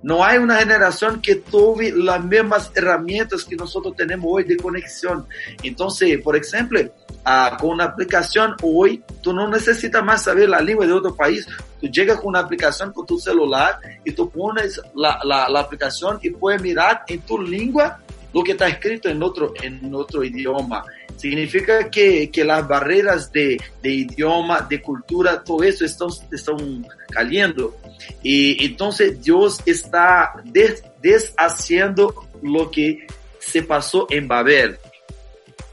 No 0.03 0.23
hay 0.23 0.37
una 0.37 0.57
generación 0.57 1.21
que 1.21 1.35
tuve 1.35 1.91
las 1.91 2.23
mismas 2.23 2.71
herramientas 2.75 3.43
que 3.43 3.55
nosotros 3.55 3.95
tenemos 3.95 4.25
hoy 4.29 4.43
de 4.43 4.57
conexión. 4.57 5.25
Entonces, 5.63 6.19
por 6.21 6.35
ejemplo, 6.35 6.79
uh, 6.81 7.57
con 7.59 7.71
una 7.71 7.85
aplicación 7.85 8.55
hoy, 8.63 9.03
tú 9.21 9.33
no 9.33 9.47
necesitas 9.47 10.03
más 10.03 10.23
saber 10.23 10.49
la 10.49 10.61
lengua 10.61 10.85
de 10.85 10.93
otro 10.93 11.15
país. 11.15 11.47
Tú 11.79 11.87
llegas 11.87 12.17
con 12.17 12.29
una 12.29 12.39
aplicación 12.39 12.91
con 12.93 13.05
tu 13.05 13.19
celular 13.19 13.79
y 14.03 14.11
tú 14.11 14.29
pones 14.29 14.81
la, 14.95 15.19
la, 15.23 15.49
la 15.49 15.59
aplicación 15.59 16.19
y 16.21 16.31
puedes 16.31 16.61
mirar 16.61 17.03
en 17.07 17.21
tu 17.21 17.39
lengua 17.39 17.99
lo 18.33 18.43
que 18.43 18.53
está 18.53 18.67
escrito 18.67 19.09
en 19.09 19.21
otro, 19.21 19.53
en 19.61 19.93
otro 19.93 20.23
idioma. 20.23 20.83
Significa 21.17 21.89
que, 21.89 22.29
que 22.31 22.43
las 22.43 22.67
barreras 22.67 23.31
de, 23.31 23.59
de, 23.81 23.89
idioma, 23.89 24.61
de 24.61 24.81
cultura, 24.81 25.43
todo 25.43 25.63
eso 25.63 25.85
están, 25.85 26.09
están 26.31 26.87
cayendo. 27.09 27.77
Y 28.23 28.65
entonces 28.65 29.21
Dios 29.21 29.59
está 29.65 30.33
des, 30.45 30.83
deshaciendo 31.01 32.27
lo 32.41 32.71
que 32.71 33.07
se 33.39 33.63
pasó 33.63 34.07
en 34.09 34.27
Babel. 34.27 34.77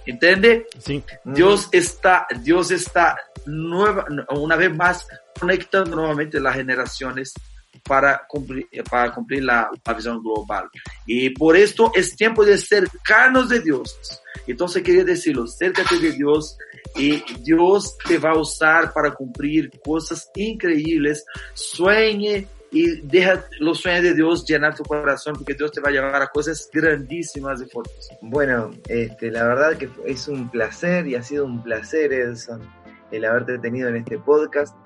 ¿Entiende? 0.07 0.67
Sí. 0.79 1.03
Dios 1.25 1.69
está, 1.71 2.27
Dios 2.43 2.71
está 2.71 3.17
nueva, 3.45 4.07
una 4.31 4.57
vez 4.57 4.75
más 4.75 5.07
conectando 5.39 5.97
nuevamente 5.97 6.41
las 6.41 6.57
generaciones 6.57 7.35
para 7.83 8.23
cumplir, 8.29 8.67
para 8.91 9.13
cumplir 9.13 9.45
la, 9.45 9.71
la, 9.85 9.95
visión 9.95 10.23
global. 10.23 10.69
Y 11.07 11.31
por 11.31 11.57
esto 11.57 11.91
es 11.95 12.17
tiempo 12.17 12.45
de 12.45 12.59
cercarnos 12.59 13.49
de 13.49 13.61
Dios. 13.61 13.99
Entonces 14.47 14.83
quería 14.83 15.05
decirlo, 15.05 15.45
acércate 15.45 15.99
de 15.99 16.13
Dios 16.13 16.57
y 16.97 17.23
Dios 17.43 17.97
te 18.07 18.19
va 18.19 18.31
a 18.31 18.39
usar 18.39 18.93
para 18.93 19.13
cumplir 19.13 19.71
cosas 19.85 20.31
increíbles. 20.35 21.25
Sueñe 21.55 22.47
y 22.71 23.01
deja 23.01 23.45
los 23.61 23.81
sueños 23.81 24.03
de 24.03 24.15
Dios 24.15 24.45
llenar 24.45 24.75
tu 24.75 24.85
corazón 24.85 25.35
porque 25.35 25.55
Dios 25.55 25.73
te 25.73 25.81
va 25.81 25.89
a 25.89 25.93
llevar 25.93 26.21
a 26.21 26.27
cosas 26.27 26.69
grandísimas 26.73 27.63
y 27.63 27.67
fuertes. 27.67 28.09
Bueno, 28.21 28.71
este, 28.89 29.31
la 29.31 29.45
verdad 29.45 29.77
que 29.77 29.89
es 30.07 30.29
un 30.29 30.51
placer 30.51 31.07
y 31.07 31.15
ha 31.15 31.23
sido 31.23 31.45
un 31.45 31.63
placer, 31.63 32.13
Edson, 32.13 32.61
el 33.11 33.25
haberte 33.25 33.59
tenido 33.59 33.89
en 33.89 33.97
este 33.97 34.19
podcast. 34.19 34.77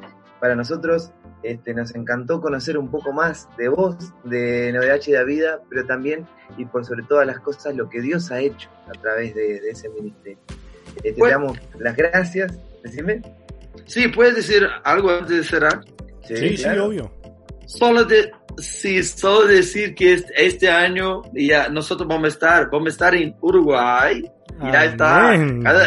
Para 0.40 0.56
nosotros 0.56 1.12
este, 1.42 1.74
nos 1.74 1.94
encantó 1.94 2.40
conocer 2.40 2.78
un 2.78 2.90
poco 2.90 3.12
más 3.12 3.48
de 3.56 3.68
vos, 3.68 3.96
de 4.24 4.72
Novedad 4.72 5.00
y 5.06 5.12
de 5.12 5.24
Vida, 5.24 5.60
pero 5.68 5.84
también 5.86 6.26
y 6.56 6.64
por 6.64 6.84
sobre 6.84 7.02
todas 7.04 7.26
las 7.26 7.40
cosas 7.40 7.74
lo 7.74 7.88
que 7.88 8.00
Dios 8.00 8.30
ha 8.30 8.40
hecho 8.40 8.68
a 8.86 8.92
través 8.92 9.34
de, 9.34 9.60
de 9.60 9.70
ese 9.70 9.88
ministerio. 9.88 10.38
Este, 10.96 11.12
te 11.12 11.28
damos 11.28 11.58
las 11.78 11.96
gracias. 11.96 12.52
Decime. 12.82 13.22
Sí, 13.86 14.08
¿puedes 14.08 14.36
decir 14.36 14.66
algo 14.84 15.10
antes 15.10 15.36
de 15.36 15.44
cerrar? 15.44 15.80
Sí, 16.26 16.36
sí, 16.36 16.62
claro. 16.62 16.74
sí 16.74 16.88
obvio. 16.88 17.12
Solo, 17.66 18.04
de, 18.04 18.30
sí, 18.58 19.02
solo 19.02 19.46
decir 19.46 19.94
que 19.94 20.14
este, 20.14 20.46
este, 20.46 20.68
año 20.68 21.22
ya 21.32 21.68
nosotros 21.68 22.06
vamos 22.06 22.26
a 22.26 22.28
estar, 22.28 22.70
vamos 22.70 22.88
a 22.88 22.90
estar 22.90 23.14
en 23.14 23.34
Uruguay. 23.40 24.30
Ya 24.70 24.84
está, 24.84 25.34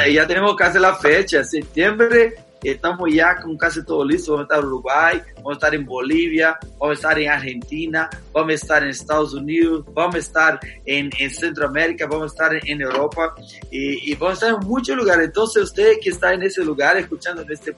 ya 0.09 0.27
tenemos 0.27 0.55
casi 0.55 0.79
la 0.79 0.95
fecha, 0.95 1.43
septiembre 1.43 2.33
estamos 2.69 3.13
ya 3.13 3.35
con 3.41 3.57
casi 3.57 3.83
todo 3.83 4.05
listo. 4.05 4.33
Vamos 4.33 4.47
a 4.49 4.55
estar 4.55 4.59
en 4.59 4.67
Uruguay, 4.67 5.21
vamos 5.35 5.51
a 5.51 5.53
estar 5.53 5.75
en 5.75 5.85
Bolivia, 5.85 6.57
vamos 6.79 6.89
a 6.89 6.93
estar 6.93 7.19
en 7.19 7.29
Argentina, 7.29 8.09
vamos 8.33 8.51
a 8.51 8.53
estar 8.55 8.83
en 8.83 8.89
Estados 8.89 9.33
Unidos, 9.33 9.85
vamos 9.93 10.15
a 10.15 10.19
estar 10.19 10.59
en, 10.85 11.09
en 11.19 11.29
Centroamérica, 11.29 12.07
vamos 12.07 12.31
a 12.31 12.33
estar 12.33 12.69
en, 12.69 12.81
Europa 12.81 13.35
y, 13.71 14.11
y, 14.11 14.15
vamos 14.15 14.43
a 14.43 14.47
estar 14.47 14.61
en 14.61 14.67
muchos 14.67 14.95
lugares. 14.95 15.25
Entonces 15.27 15.63
usted 15.63 15.93
que 16.01 16.09
está 16.09 16.33
en 16.33 16.43
ese 16.43 16.63
lugar 16.63 16.97
escuchando 16.97 17.45
este 17.49 17.73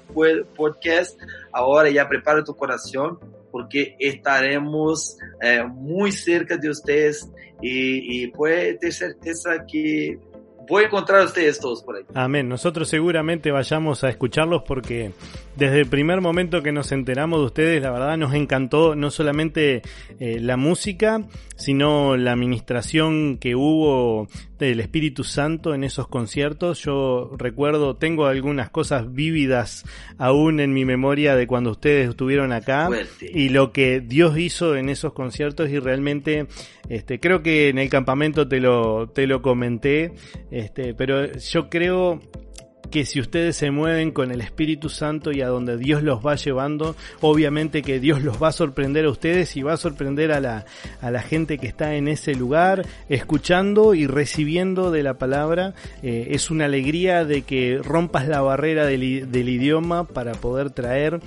podcast, 0.56 1.20
ahora 1.52 1.90
ya 1.90 2.08
prepara 2.08 2.44
tu 2.44 2.56
corazón 2.56 3.20
porque 3.52 3.96
estaremos 4.00 5.18
eh, 5.42 5.64
muy 5.64 6.12
cerca 6.12 6.58
de 6.58 6.70
ustedes 6.70 7.28
y, 7.62 8.24
y 8.24 8.28
puede 8.28 8.76
tener 8.76 8.94
certeza 8.94 9.66
que 9.66 10.20
voy 10.68 10.84
a 10.84 10.86
encontrar 10.88 11.22
a 11.22 11.26
ustedes 11.26 11.60
todos 11.60 11.84
por 11.84 11.96
ahí. 11.96 12.04
Amén. 12.14 12.48
Nosotros 12.48 12.90
seguramente 12.90 13.52
vayamos 13.52 14.04
a 14.04 14.10
escucharlos 14.10 14.64
porque 14.64 15.12
desde 15.56 15.80
el 15.80 15.88
primer 15.88 16.22
momento 16.22 16.62
que 16.62 16.72
nos 16.72 16.92
enteramos 16.92 17.40
de 17.40 17.46
ustedes, 17.46 17.82
la 17.82 17.92
verdad 17.92 18.18
nos 18.18 18.34
encantó 18.34 18.96
no 18.96 19.10
solamente 19.12 19.82
eh, 20.20 20.40
la 20.40 20.58
música, 20.58 21.24
sino 21.56 22.18
la 22.18 22.34
administración 22.34 23.38
que 23.38 23.56
hubo 23.56 24.28
del 24.66 24.80
Espíritu 24.80 25.24
Santo 25.24 25.74
en 25.74 25.84
esos 25.84 26.08
conciertos. 26.08 26.82
Yo 26.84 27.32
recuerdo, 27.38 27.96
tengo 27.96 28.26
algunas 28.26 28.70
cosas 28.70 29.14
vívidas 29.14 29.86
aún 30.18 30.60
en 30.60 30.74
mi 30.74 30.86
memoria 30.86 31.36
de 31.36 31.48
cuando 31.48 31.72
ustedes 31.72 32.10
estuvieron 32.10 32.52
acá 32.52 32.90
y 33.22 33.50
lo 33.50 33.72
que 33.72 34.02
Dios 34.02 34.38
hizo 34.38 34.76
en 34.76 34.90
esos 34.90 35.14
conciertos 35.14 35.70
y 35.70 35.80
realmente 35.80 36.48
este 36.90 37.20
creo 37.20 37.44
que 37.44 37.70
en 37.70 37.78
el 37.78 37.90
campamento 37.90 38.48
te 38.48 38.60
lo 38.60 39.10
te 39.10 39.28
lo 39.28 39.42
comenté, 39.42 40.14
este, 40.52 40.94
pero 40.94 41.34
yo 41.38 41.70
creo 41.70 42.22
que 42.90 43.06
si 43.06 43.20
ustedes 43.20 43.56
se 43.56 43.72
mueven 43.72 44.12
con 44.12 44.32
el 44.32 44.42
Espíritu 44.42 44.90
Santo 44.90 45.32
y 45.32 45.42
a 45.42 45.48
donde 45.48 45.78
Dios 45.78 46.04
los 46.04 46.26
va 46.26 46.36
llevando, 46.36 46.96
obviamente 47.22 47.82
que 47.82 48.00
Dios 48.00 48.22
los 48.22 48.42
va 48.42 48.50
a 48.50 48.52
sorprender 48.52 49.06
a 49.06 49.10
ustedes 49.10 49.56
y 49.56 49.62
va 49.62 49.74
a 49.74 49.78
sorprender 49.78 50.32
a 50.32 50.40
la, 50.40 50.66
a 51.02 51.12
la 51.12 51.22
gente 51.22 51.58
que 51.58 51.68
está 51.68 51.96
en 51.96 52.08
ese 52.08 52.36
lugar, 52.36 52.86
escuchando 53.10 53.94
y 53.94 54.08
recibiendo 54.08 54.92
de 54.92 55.04
la 55.04 55.16
palabra. 55.16 55.74
Eh, 56.04 56.30
es 56.32 56.50
una 56.50 56.66
alegría 56.66 57.26
de 57.26 57.44
que 57.44 57.80
rompas 57.84 58.28
la 58.28 58.42
barrera 58.42 58.86
del, 58.86 59.32
del 59.32 59.50
idioma 59.50 60.06
para 60.06 60.34
poder 60.34 60.72
traer 60.72 61.20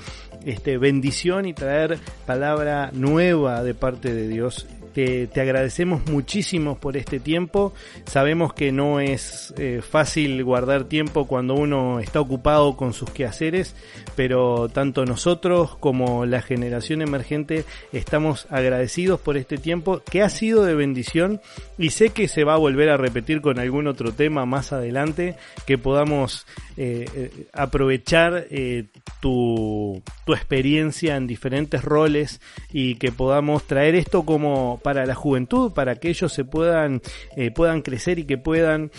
este, 0.45 0.79
bendición 0.79 1.47
y 1.47 1.55
traer 1.55 1.99
palabra 2.27 2.91
nueva 2.93 3.63
de 3.63 3.75
parte 3.75 4.15
de 4.15 4.29
Dios 4.29 4.67
te, 4.93 5.29
agradecemos 5.41 6.07
muchísimo 6.11 6.79
por 6.79 6.97
este 6.97 7.21
tiempo. 7.21 7.73
Sabemos 8.07 8.53
que 8.53 8.73
no 8.73 9.01
es 9.01 9.55
eh, 9.57 9.81
fácil 9.83 10.43
guardar 10.45 10.85
tiempo 10.85 11.27
cuando 11.27 11.55
uno 11.55 12.01
está 12.01 12.21
ocupado 12.21 12.77
con 12.77 12.93
sus 12.93 13.11
quehaceres, 13.11 13.75
pero 14.17 14.69
tanto 14.69 15.05
nosotros 15.05 15.77
como 15.77 16.27
la 16.27 16.43
generación 16.43 17.03
emergente 17.03 17.65
estamos 17.93 18.47
agradecidos 18.51 19.21
por 19.21 19.37
este 19.37 19.59
tiempo 19.59 20.03
que 20.11 20.23
ha 20.23 20.29
sido 20.29 20.65
de 20.65 20.75
bendición 20.75 21.41
y 21.81 21.91
sé 21.91 22.11
que 22.11 22.29
se 22.29 22.45
va 22.45 22.55
a 22.55 22.59
volver 22.59 22.91
a 22.91 22.99
repetir 22.99 23.41
con 23.41 23.59
algún 23.59 23.87
otro 23.87 24.13
tema 24.13 24.45
más 24.45 24.73
adelante 24.73 25.35
que 25.67 25.79
podamos 25.79 26.47
eh, 26.77 27.07
eh, 27.15 27.47
aprovechar 27.55 28.47
tu, 29.21 30.03
tu 30.27 30.35
experiencia 30.35 31.17
en 31.17 31.27
diferentes 31.27 31.83
roles 31.83 32.41
y 32.71 32.97
que 32.97 33.13
podamos 33.13 33.67
traer 33.67 33.95
esto 33.95 34.25
como 34.25 34.79
para 34.85 35.07
la 35.07 35.15
juventud, 35.15 35.73
para 35.73 35.97
que 35.97 36.11
ellos 36.11 36.33
se 36.33 36.45
puedan, 36.45 37.01
eh, 37.37 37.51
puedan 37.51 37.81
crecer 37.81 38.19
y 38.19 38.25
que 38.25 38.37
puedan 38.37 38.91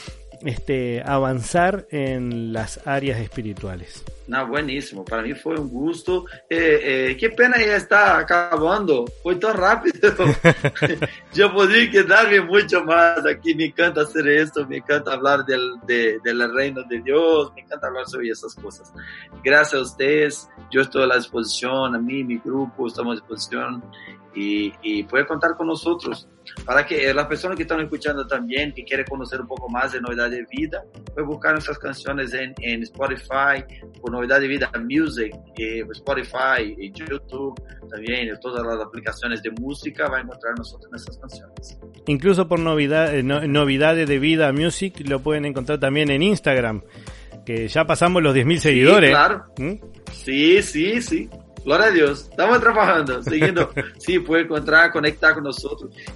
este, 0.45 1.01
avanzar 1.05 1.87
en 1.91 2.53
las 2.53 2.85
áreas 2.85 3.19
espirituales. 3.19 4.03
No, 4.27 4.47
buenísimo, 4.47 5.03
para 5.03 5.23
mí 5.23 5.33
fue 5.33 5.59
un 5.59 5.69
gusto. 5.69 6.25
Eh, 6.49 7.09
eh, 7.09 7.17
qué 7.19 7.31
pena 7.31 7.57
ya 7.57 7.75
está 7.75 8.17
acabando, 8.17 9.05
fue 9.21 9.35
tan 9.35 9.57
rápido. 9.57 9.93
Yo 11.33 11.53
podría 11.53 11.91
quedarme 11.91 12.41
mucho 12.41 12.83
más 12.83 13.25
aquí, 13.25 13.53
me 13.55 13.65
encanta 13.65 14.01
hacer 14.01 14.27
esto, 14.27 14.65
me 14.67 14.77
encanta 14.77 15.13
hablar 15.13 15.45
del, 15.45 15.73
del 15.85 16.53
reino 16.53 16.83
de 16.83 17.01
Dios, 17.01 17.51
me 17.55 17.61
encanta 17.61 17.87
hablar 17.87 18.07
sobre 18.07 18.29
esas 18.29 18.55
cosas. 18.55 18.93
Gracias 19.43 19.73
a 19.73 19.83
ustedes, 19.83 20.49
yo 20.71 20.81
estoy 20.81 21.03
a 21.03 21.07
la 21.07 21.17
disposición, 21.17 21.95
a 21.95 21.99
mí, 21.99 22.23
mi 22.23 22.37
grupo, 22.37 22.87
estamos 22.87 23.13
a 23.13 23.15
disposición 23.15 23.83
y, 24.33 24.73
y 24.81 25.03
puede 25.03 25.25
contar 25.25 25.57
con 25.57 25.67
nosotros 25.67 26.27
para 26.65 26.85
que 26.85 27.13
las 27.13 27.27
personas 27.27 27.57
que 27.57 27.63
están 27.63 27.79
escuchando 27.81 28.25
también, 28.27 28.73
que 28.73 28.83
quieren 28.83 29.05
conocer 29.05 29.41
un 29.41 29.47
poco 29.47 29.69
más 29.69 29.91
de 29.91 30.01
Novedad 30.01 30.29
de 30.29 30.45
Vida, 30.49 30.83
pueden 31.13 31.29
buscar 31.29 31.53
nuestras 31.53 31.79
canciones 31.79 32.33
en, 32.33 32.53
en 32.59 32.83
Spotify, 32.83 33.63
por 33.99 34.11
Novedad 34.11 34.39
de 34.39 34.47
Vida 34.47 34.71
Music, 34.79 35.33
eh, 35.57 35.83
Spotify, 35.91 36.75
YouTube, 36.93 37.59
también 37.89 38.29
en 38.29 38.39
todas 38.39 38.65
las 38.65 38.85
aplicaciones 38.85 39.41
de 39.41 39.51
música, 39.51 40.07
va 40.09 40.17
a 40.17 40.21
encontrar 40.21 40.57
nosotros 40.57 40.89
nuestras 40.91 41.17
canciones. 41.17 41.77
Incluso 42.07 42.47
por 42.47 42.59
novedad, 42.59 43.15
eh, 43.15 43.23
Novedades 43.23 44.07
de 44.07 44.19
Vida 44.19 44.51
Music 44.51 45.01
lo 45.07 45.21
pueden 45.21 45.45
encontrar 45.45 45.79
también 45.79 46.09
en 46.11 46.21
Instagram, 46.23 46.83
que 47.45 47.67
ya 47.67 47.85
pasamos 47.85 48.21
los 48.21 48.35
10.000 48.35 48.57
seguidores. 48.57 49.09
Sí, 49.09 49.15
claro. 49.15 49.45
¿Mm? 49.57 49.73
Sí, 50.11 50.61
sí, 50.61 51.01
sí. 51.01 51.29
Glória 51.63 51.87
a 51.87 51.91
Deus. 51.91 52.21
Estamos 52.21 52.59
trabalhando, 52.59 53.21
seguindo. 53.23 53.69
Sim, 53.99 54.21
puede 54.25 54.45
encontrar, 54.45 54.91
conectar 54.91 55.33
com 55.33 55.41
nós. 55.41 55.57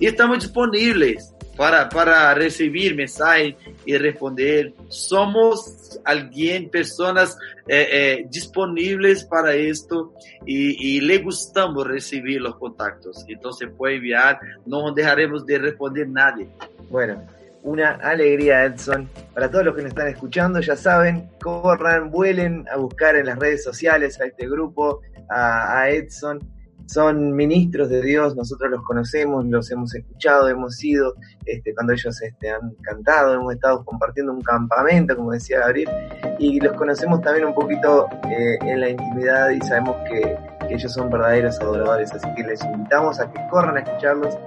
E 0.02 0.08
estamos 0.08 0.40
disponíveis 0.40 1.34
para, 1.56 1.86
para 1.86 2.34
receber 2.34 2.96
mensagens 2.96 3.56
e 3.86 3.98
responder. 3.98 4.74
Somos 4.90 6.00
alguém, 6.04 6.68
pessoas 6.68 7.38
eh, 7.68 8.22
eh, 8.22 8.28
disponíveis 8.30 9.24
para 9.24 9.56
isto 9.56 10.14
e, 10.48 10.98
e 10.98 11.00
le 11.00 11.20
gustamos 11.20 11.86
receber 11.86 12.42
os 12.42 12.56
contactos. 12.56 13.24
Então, 13.30 13.52
você 13.52 13.68
pode 13.68 13.98
enviar, 13.98 14.40
não 14.66 14.94
deixaremos 14.94 15.46
de 15.46 15.58
responder 15.58 16.08
nadie. 16.08 16.48
Bueno, 16.90 17.24
una 17.66 17.96
alegría, 17.96 18.66
Edson. 18.66 19.10
Para 19.34 19.50
todos 19.50 19.66
los 19.66 19.76
que 19.76 19.82
nos 19.82 19.90
están 19.90 20.08
escuchando, 20.08 20.60
ya 20.62 20.76
saben, 20.76 21.30
corran, 21.42 22.12
vuelen 22.12 22.66
a 22.72 22.78
buscar 22.78 23.16
en 23.16 23.26
las 23.26 23.40
redes 23.40 23.64
sociales 23.64 24.22
a 24.22 24.26
este 24.28 24.48
grupo, 24.48 25.02
a, 25.30 25.90
Edson. 25.90 26.40
Son 26.88 27.36
ministros 27.36 27.90
de 27.90 28.00
Dios, 28.00 28.36
nosotros 28.36 28.70
los 28.70 28.84
conocemos, 28.84 29.44
los 29.46 29.72
hemos 29.72 29.96
escuchado, 29.96 30.48
hemos 30.50 30.84
ido 30.84 31.16
este, 31.44 31.74
cuando 31.74 31.94
ellos 31.94 32.22
este, 32.22 32.52
han 32.52 32.76
cantado, 32.84 33.34
hemos 33.34 33.56
estado 33.56 33.84
compartiendo 33.84 34.32
un 34.32 34.42
campamento, 34.44 35.16
como 35.16 35.32
decía 35.32 35.62
Gabriel, 35.62 35.90
y 36.38 36.60
los 36.60 36.74
conocemos 36.74 37.22
también 37.22 37.48
un 37.48 37.56
poquito 37.56 38.08
eh, 38.30 38.58
en 38.62 38.82
la 38.82 38.90
intimidad 38.90 39.50
y 39.50 39.60
sabemos 39.62 39.96
que, 40.08 40.38
que 40.68 40.76
ellos 40.76 40.94
son 40.94 41.10
verdaderos 41.10 41.60
adoradores, 41.60 42.12
así 42.12 42.28
que 42.36 42.44
les 42.44 42.64
invitamos 42.64 43.20
a 43.20 43.32
que 43.32 43.40
corran 43.50 43.78
a 43.78 43.80
escucharlos 43.80 44.38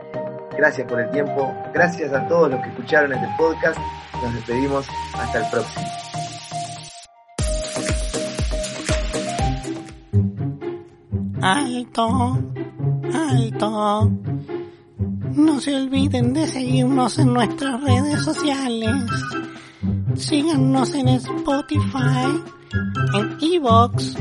Gracias 0.59 0.89
por 0.89 1.01
el 1.01 1.09
tiempo. 1.13 1.55
Gracias 1.73 2.13
a 2.13 2.27
todos 2.27 2.51
los 2.51 2.61
que 2.61 2.71
escucharon 2.71 3.13
este 3.13 3.29
podcast. 3.39 3.79
Nos 4.21 4.35
despedimos. 4.35 4.89
Hasta 5.15 5.39
el 5.39 5.51
próximo. 5.53 5.87
Alto, 11.41 12.37
alto. 13.15 14.11
No 15.35 15.61
se 15.61 15.77
olviden 15.77 16.33
de 16.33 16.47
seguirnos 16.47 17.19
en 17.19 17.33
nuestras 17.33 17.81
redes 17.83 18.25
sociales. 18.25 18.97
Síganos 20.17 20.93
en 20.95 21.09
Spotify, 21.09 22.43
en 23.15 23.37
Evox, 23.41 24.17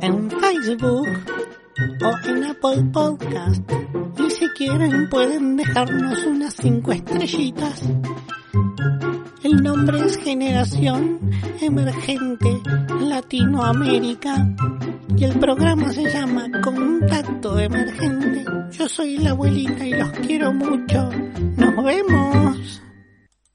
en 0.00 0.30
Facebook 0.30 1.08
o 2.02 2.28
en 2.28 2.44
Apple 2.44 2.84
Podcast. 2.90 3.72
Y 4.18 4.30
si 4.30 4.48
quieren 4.56 5.10
pueden 5.10 5.56
dejarnos 5.56 6.24
unas 6.24 6.54
cinco 6.54 6.92
estrellitas. 6.92 7.82
El 9.46 9.62
nombre 9.62 10.00
es 10.04 10.18
Generación 10.18 11.20
Emergente 11.60 12.60
Latinoamérica 13.00 14.44
y 15.16 15.22
el 15.22 15.38
programa 15.38 15.92
se 15.92 16.02
llama 16.10 16.50
Contacto 16.64 17.56
Emergente. 17.56 18.44
Yo 18.72 18.88
soy 18.88 19.18
la 19.18 19.30
abuelita 19.30 19.86
y 19.86 19.92
los 19.92 20.10
quiero 20.10 20.52
mucho. 20.52 21.10
Nos 21.56 21.84
vemos. 21.84 22.82